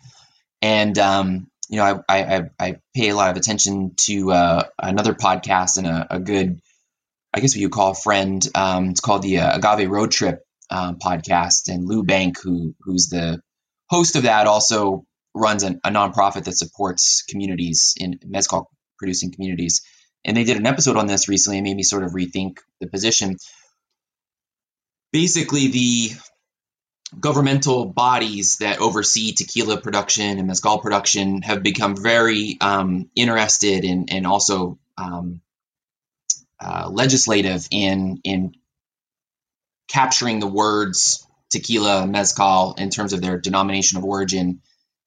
And 0.63 0.99
um, 0.99 1.51
you 1.69 1.77
know, 1.77 2.03
I, 2.09 2.37
I, 2.37 2.43
I 2.59 2.77
pay 2.95 3.11
a 3.11 3.17
lot 3.17 3.31
of 3.31 3.37
attention 3.37 3.95
to 3.97 4.33
uh, 4.33 4.65
another 4.79 5.15
podcast 5.15 5.79
and 5.79 5.87
a, 5.87 6.17
a, 6.17 6.19
good, 6.19 6.61
I 7.33 7.41
guess 7.41 7.55
what 7.55 7.61
you 7.61 7.69
call 7.69 7.93
a 7.93 7.95
friend. 7.95 8.47
Um, 8.55 8.91
it's 8.91 9.01
called 9.01 9.23
the 9.23 9.39
uh, 9.39 9.57
Agave 9.57 9.89
Road 9.89 10.11
Trip 10.11 10.43
um, 10.69 10.99
podcast, 10.99 11.69
and 11.69 11.87
Lou 11.87 12.03
Bank, 12.03 12.39
who 12.43 12.75
who's 12.81 13.09
the 13.09 13.41
host 13.89 14.17
of 14.17 14.25
that, 14.25 14.47
also 14.49 15.05
runs 15.33 15.63
a, 15.63 15.79
a 15.85 15.91
nonprofit 15.91 16.45
that 16.45 16.59
supports 16.59 17.23
communities 17.29 17.95
in 17.97 18.19
mezcal 18.27 18.71
producing 18.99 19.33
communities. 19.33 19.83
And 20.25 20.37
they 20.37 20.45
did 20.45 20.57
an 20.57 20.67
episode 20.67 20.97
on 20.97 21.07
this 21.07 21.29
recently 21.29 21.59
and 21.59 21.65
made 21.65 21.77
me 21.77 21.83
sort 21.83 22.05
of 22.05 22.13
rethink 22.13 22.59
the 22.81 22.89
position. 22.89 23.37
Basically, 25.13 25.69
the 25.69 26.11
governmental 27.19 27.87
bodies 27.87 28.59
that 28.59 28.81
oversee 28.81 29.33
tequila 29.33 29.81
production 29.81 30.39
and 30.39 30.47
mezcal 30.47 30.79
production 30.79 31.43
have 31.43 31.63
become 31.63 31.97
very 31.97 32.57
um, 32.61 33.11
interested 33.17 33.85
in, 33.85 34.07
and 34.11 34.27
also 34.27 34.79
um, 34.97 35.41
uh, 36.61 36.89
legislative 36.91 37.67
in 37.71 38.21
in 38.25 38.55
capturing 39.89 40.39
the 40.39 40.47
words 40.47 41.27
tequila 41.51 42.07
mezcal 42.07 42.75
in 42.79 42.91
terms 42.91 43.13
of 43.13 43.21
their 43.21 43.39
denomination 43.39 43.99
of 43.99 44.05
origin 44.05 44.61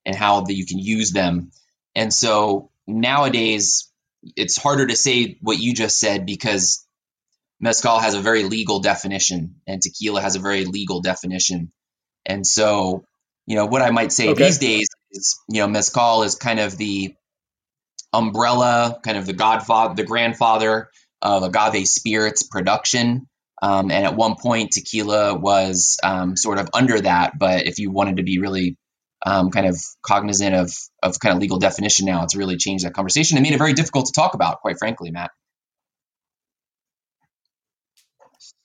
and 0.06 0.16
how 0.16 0.42
that 0.42 0.54
you 0.54 0.66
can 0.66 0.80
use 0.80 1.12
them. 1.12 1.52
And 1.96 2.14
so 2.14 2.70
nowadays 2.86 3.90
it's 4.36 4.58
harder 4.58 4.88
to 4.88 4.96
say 4.96 5.38
what 5.42 5.60
you 5.60 5.74
just 5.74 6.00
said 6.00 6.26
because 6.26 6.86
mezcal 7.60 8.00
has 8.00 8.14
a 8.14 8.22
very 8.22 8.44
legal 8.44 8.80
definition 8.80 9.56
and 9.66 9.82
tequila 9.82 10.22
has 10.22 10.36
a 10.36 10.40
very 10.40 10.66
legal 10.66 11.02
definition 11.02 11.72
and 12.26 12.46
so, 12.46 13.06
you 13.46 13.56
know, 13.56 13.66
what 13.66 13.82
I 13.82 13.92
might 13.92 14.12
say 14.12 14.30
okay. 14.30 14.46
these 14.46 14.58
days 14.58 14.88
is, 15.12 15.40
you 15.50 15.62
know, 15.62 15.68
mezcal 15.68 16.24
is 16.24 16.36
kind 16.36 16.60
of 16.60 16.78
the 16.78 17.16
umbrella, 18.12 19.00
kind 19.04 19.18
of 19.18 19.26
the 19.26 19.34
godfather, 19.34 19.96
the 19.96 20.04
grandfather 20.04 20.90
of 21.22 21.44
agave 21.44 21.88
spirits 21.88 22.44
production. 22.44 23.28
Um, 23.62 23.92
and 23.92 24.06
at 24.06 24.16
one 24.16 24.36
point, 24.36 24.72
tequila 24.72 25.36
was 25.36 25.98
um, 26.04 26.36
sort 26.36 26.60
of 26.60 26.70
under 26.74 27.00
that. 27.00 27.40
But 27.40 27.66
if 27.66 27.80
you 27.80 27.92
wanted 27.92 28.18
to 28.18 28.24
be 28.24 28.40
really 28.40 28.78
um, 29.26 29.52
kind 29.52 29.66
of 29.66 29.78
cognizant 30.06 30.54
of 30.54 30.74
of 31.02 31.20
kind 31.20 31.34
of 31.34 31.42
legal 31.42 31.60
definition 31.60 32.06
now, 32.06 32.24
it's 32.24 32.36
really 32.36 32.58
changed 32.58 32.86
that 32.86 32.94
conversation 32.94 33.38
and 33.38 33.44
made 33.44 33.54
it 33.54 33.58
very 33.58 33.74
difficult 33.74 34.08
to 34.08 34.12
talk 34.12 34.34
about, 34.34 34.60
quite 34.62 34.78
frankly, 34.80 35.12
Matt. 35.12 35.32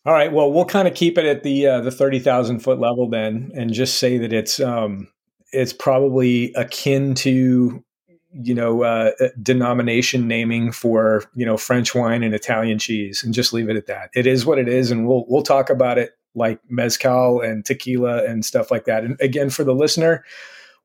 All 0.09 0.15
right. 0.15 0.33
Well, 0.33 0.51
we'll 0.51 0.65
kind 0.65 0.89
of 0.89 0.95
keep 0.95 1.19
it 1.19 1.27
at 1.27 1.43
the 1.43 1.67
uh, 1.67 1.81
the 1.83 1.91
thirty 1.91 2.19
thousand 2.19 2.61
foot 2.61 2.81
level 2.81 3.11
then, 3.11 3.53
and 3.55 3.75
just 3.75 3.99
say 3.99 4.17
that 4.17 4.33
it's 4.33 4.59
um, 4.59 5.07
it's 5.53 5.75
probably 5.75 6.51
akin 6.55 7.15
to 7.17 7.85
you 8.33 8.55
know 8.55 8.85
uh, 8.85 9.11
denomination 9.43 10.27
naming 10.27 10.73
for 10.73 11.25
you 11.35 11.45
know 11.45 11.59
French 11.59 11.95
wine 11.95 12.23
and 12.23 12.35
Italian 12.35 12.79
cheese, 12.79 13.23
and 13.23 13.35
just 13.35 13.53
leave 13.53 13.69
it 13.69 13.77
at 13.77 13.87
that. 13.89 14.09
It 14.15 14.27
is 14.27 14.47
what 14.47 14.59
it 14.59 14.67
is, 14.67 14.91
and 14.91 15.07
we'll 15.07 15.27
we'll 15.29 15.43
talk 15.43 15.69
about 15.69 15.99
it 15.99 16.13
like 16.35 16.59
mezcal 16.71 17.43
and 17.43 17.63
tequila 17.63 18.25
and 18.25 18.47
stuff 18.47 18.71
like 18.71 18.87
that. 18.87 19.05
And 19.05 19.21
again, 19.21 19.51
for 19.51 19.63
the 19.63 19.75
listener, 19.75 20.25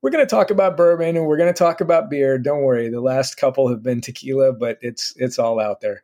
we're 0.02 0.10
going 0.10 0.26
to 0.26 0.30
talk 0.30 0.50
about 0.50 0.76
bourbon 0.76 1.16
and 1.16 1.24
we're 1.26 1.38
going 1.38 1.50
to 1.50 1.58
talk 1.58 1.80
about 1.80 2.10
beer. 2.10 2.36
Don't 2.36 2.60
worry, 2.60 2.90
the 2.90 3.00
last 3.00 3.38
couple 3.38 3.70
have 3.70 3.82
been 3.82 4.02
tequila, 4.02 4.52
but 4.52 4.76
it's 4.82 5.14
it's 5.16 5.38
all 5.38 5.58
out 5.58 5.80
there. 5.80 6.02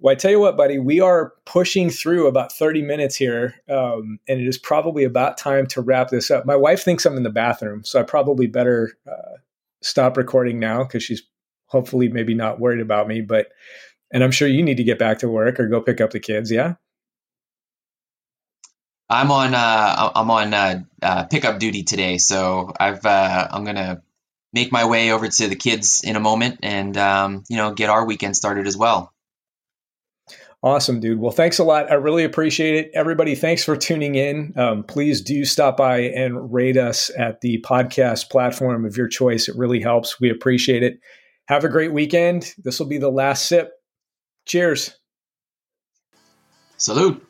Well, 0.00 0.12
I 0.12 0.16
tell 0.16 0.30
you 0.30 0.40
what, 0.40 0.56
buddy, 0.56 0.78
we 0.78 1.00
are 1.00 1.32
pushing 1.46 1.88
through 1.88 2.26
about 2.26 2.52
30 2.52 2.82
minutes 2.82 3.16
here, 3.16 3.54
um, 3.68 4.18
and 4.28 4.40
it 4.40 4.46
is 4.46 4.58
probably 4.58 5.04
about 5.04 5.38
time 5.38 5.66
to 5.68 5.80
wrap 5.80 6.08
this 6.08 6.30
up. 6.30 6.44
My 6.44 6.56
wife 6.56 6.82
thinks 6.82 7.06
I'm 7.06 7.16
in 7.16 7.22
the 7.22 7.30
bathroom, 7.30 7.84
so 7.84 8.00
I 8.00 8.02
probably 8.02 8.46
better 8.46 8.92
uh, 9.10 9.38
stop 9.82 10.16
recording 10.16 10.58
now 10.58 10.82
because 10.82 11.02
she's 11.02 11.22
hopefully 11.66 12.08
maybe 12.08 12.34
not 12.34 12.60
worried 12.60 12.80
about 12.80 13.08
me. 13.08 13.20
But, 13.20 13.48
and 14.12 14.22
I'm 14.22 14.32
sure 14.32 14.48
you 14.48 14.62
need 14.62 14.76
to 14.76 14.84
get 14.84 14.98
back 14.98 15.20
to 15.20 15.28
work 15.28 15.58
or 15.58 15.68
go 15.68 15.80
pick 15.80 16.00
up 16.00 16.10
the 16.10 16.20
kids. 16.20 16.50
Yeah. 16.50 16.74
I'm 19.08 19.30
on 19.30 19.54
uh, 19.54 20.12
I'm 20.14 20.30
on 20.30 20.54
uh, 20.54 20.82
uh, 21.02 21.24
pickup 21.24 21.58
duty 21.58 21.82
today, 21.82 22.18
so 22.18 22.72
I've 22.78 23.04
uh, 23.04 23.48
I'm 23.50 23.64
gonna 23.64 24.02
make 24.52 24.72
my 24.72 24.86
way 24.86 25.12
over 25.12 25.28
to 25.28 25.48
the 25.48 25.56
kids 25.56 26.02
in 26.04 26.16
a 26.16 26.20
moment, 26.20 26.60
and 26.62 26.96
um, 26.96 27.44
you 27.48 27.56
know 27.56 27.72
get 27.74 27.90
our 27.90 28.06
weekend 28.06 28.34
started 28.34 28.66
as 28.66 28.76
well. 28.76 29.13
Awesome, 30.64 30.98
dude. 30.98 31.20
Well, 31.20 31.30
thanks 31.30 31.58
a 31.58 31.64
lot. 31.64 31.90
I 31.90 31.94
really 31.96 32.24
appreciate 32.24 32.74
it. 32.74 32.90
Everybody, 32.94 33.34
thanks 33.34 33.62
for 33.62 33.76
tuning 33.76 34.14
in. 34.14 34.54
Um, 34.56 34.82
please 34.82 35.20
do 35.20 35.44
stop 35.44 35.76
by 35.76 35.98
and 35.98 36.50
rate 36.50 36.78
us 36.78 37.10
at 37.18 37.42
the 37.42 37.62
podcast 37.68 38.30
platform 38.30 38.86
of 38.86 38.96
your 38.96 39.06
choice. 39.06 39.46
It 39.46 39.56
really 39.58 39.78
helps. 39.78 40.18
We 40.18 40.30
appreciate 40.30 40.82
it. 40.82 41.00
Have 41.48 41.64
a 41.64 41.68
great 41.68 41.92
weekend. 41.92 42.54
This 42.56 42.80
will 42.80 42.86
be 42.86 42.96
the 42.96 43.10
last 43.10 43.46
sip. 43.46 43.72
Cheers. 44.46 44.96
Salute. 46.78 47.22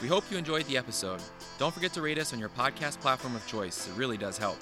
We 0.00 0.06
hope 0.06 0.22
you 0.30 0.38
enjoyed 0.38 0.66
the 0.66 0.76
episode. 0.76 1.20
Don't 1.58 1.74
forget 1.74 1.92
to 1.94 2.00
rate 2.00 2.18
us 2.18 2.32
on 2.32 2.38
your 2.38 2.48
podcast 2.50 3.00
platform 3.00 3.34
of 3.34 3.44
choice. 3.48 3.88
It 3.88 3.96
really 3.96 4.16
does 4.16 4.38
help. 4.38 4.56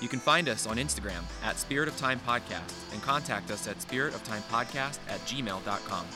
You 0.00 0.08
can 0.08 0.18
find 0.18 0.48
us 0.48 0.66
on 0.66 0.76
Instagram 0.76 1.22
at 1.44 1.58
Spirit 1.58 1.88
of 1.88 1.96
Time 1.96 2.20
Podcast 2.20 2.92
and 2.92 3.02
contact 3.02 3.50
us 3.50 3.68
at 3.68 3.78
spiritoftimepodcast 3.78 4.98
at 5.08 5.20
gmail.com. 5.20 6.06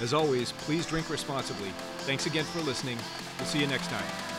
As 0.00 0.14
always, 0.14 0.52
please 0.52 0.86
drink 0.86 1.10
responsibly. 1.10 1.70
Thanks 2.00 2.26
again 2.26 2.44
for 2.44 2.60
listening. 2.60 2.98
We'll 3.38 3.46
see 3.46 3.60
you 3.60 3.66
next 3.66 3.88
time. 3.88 4.29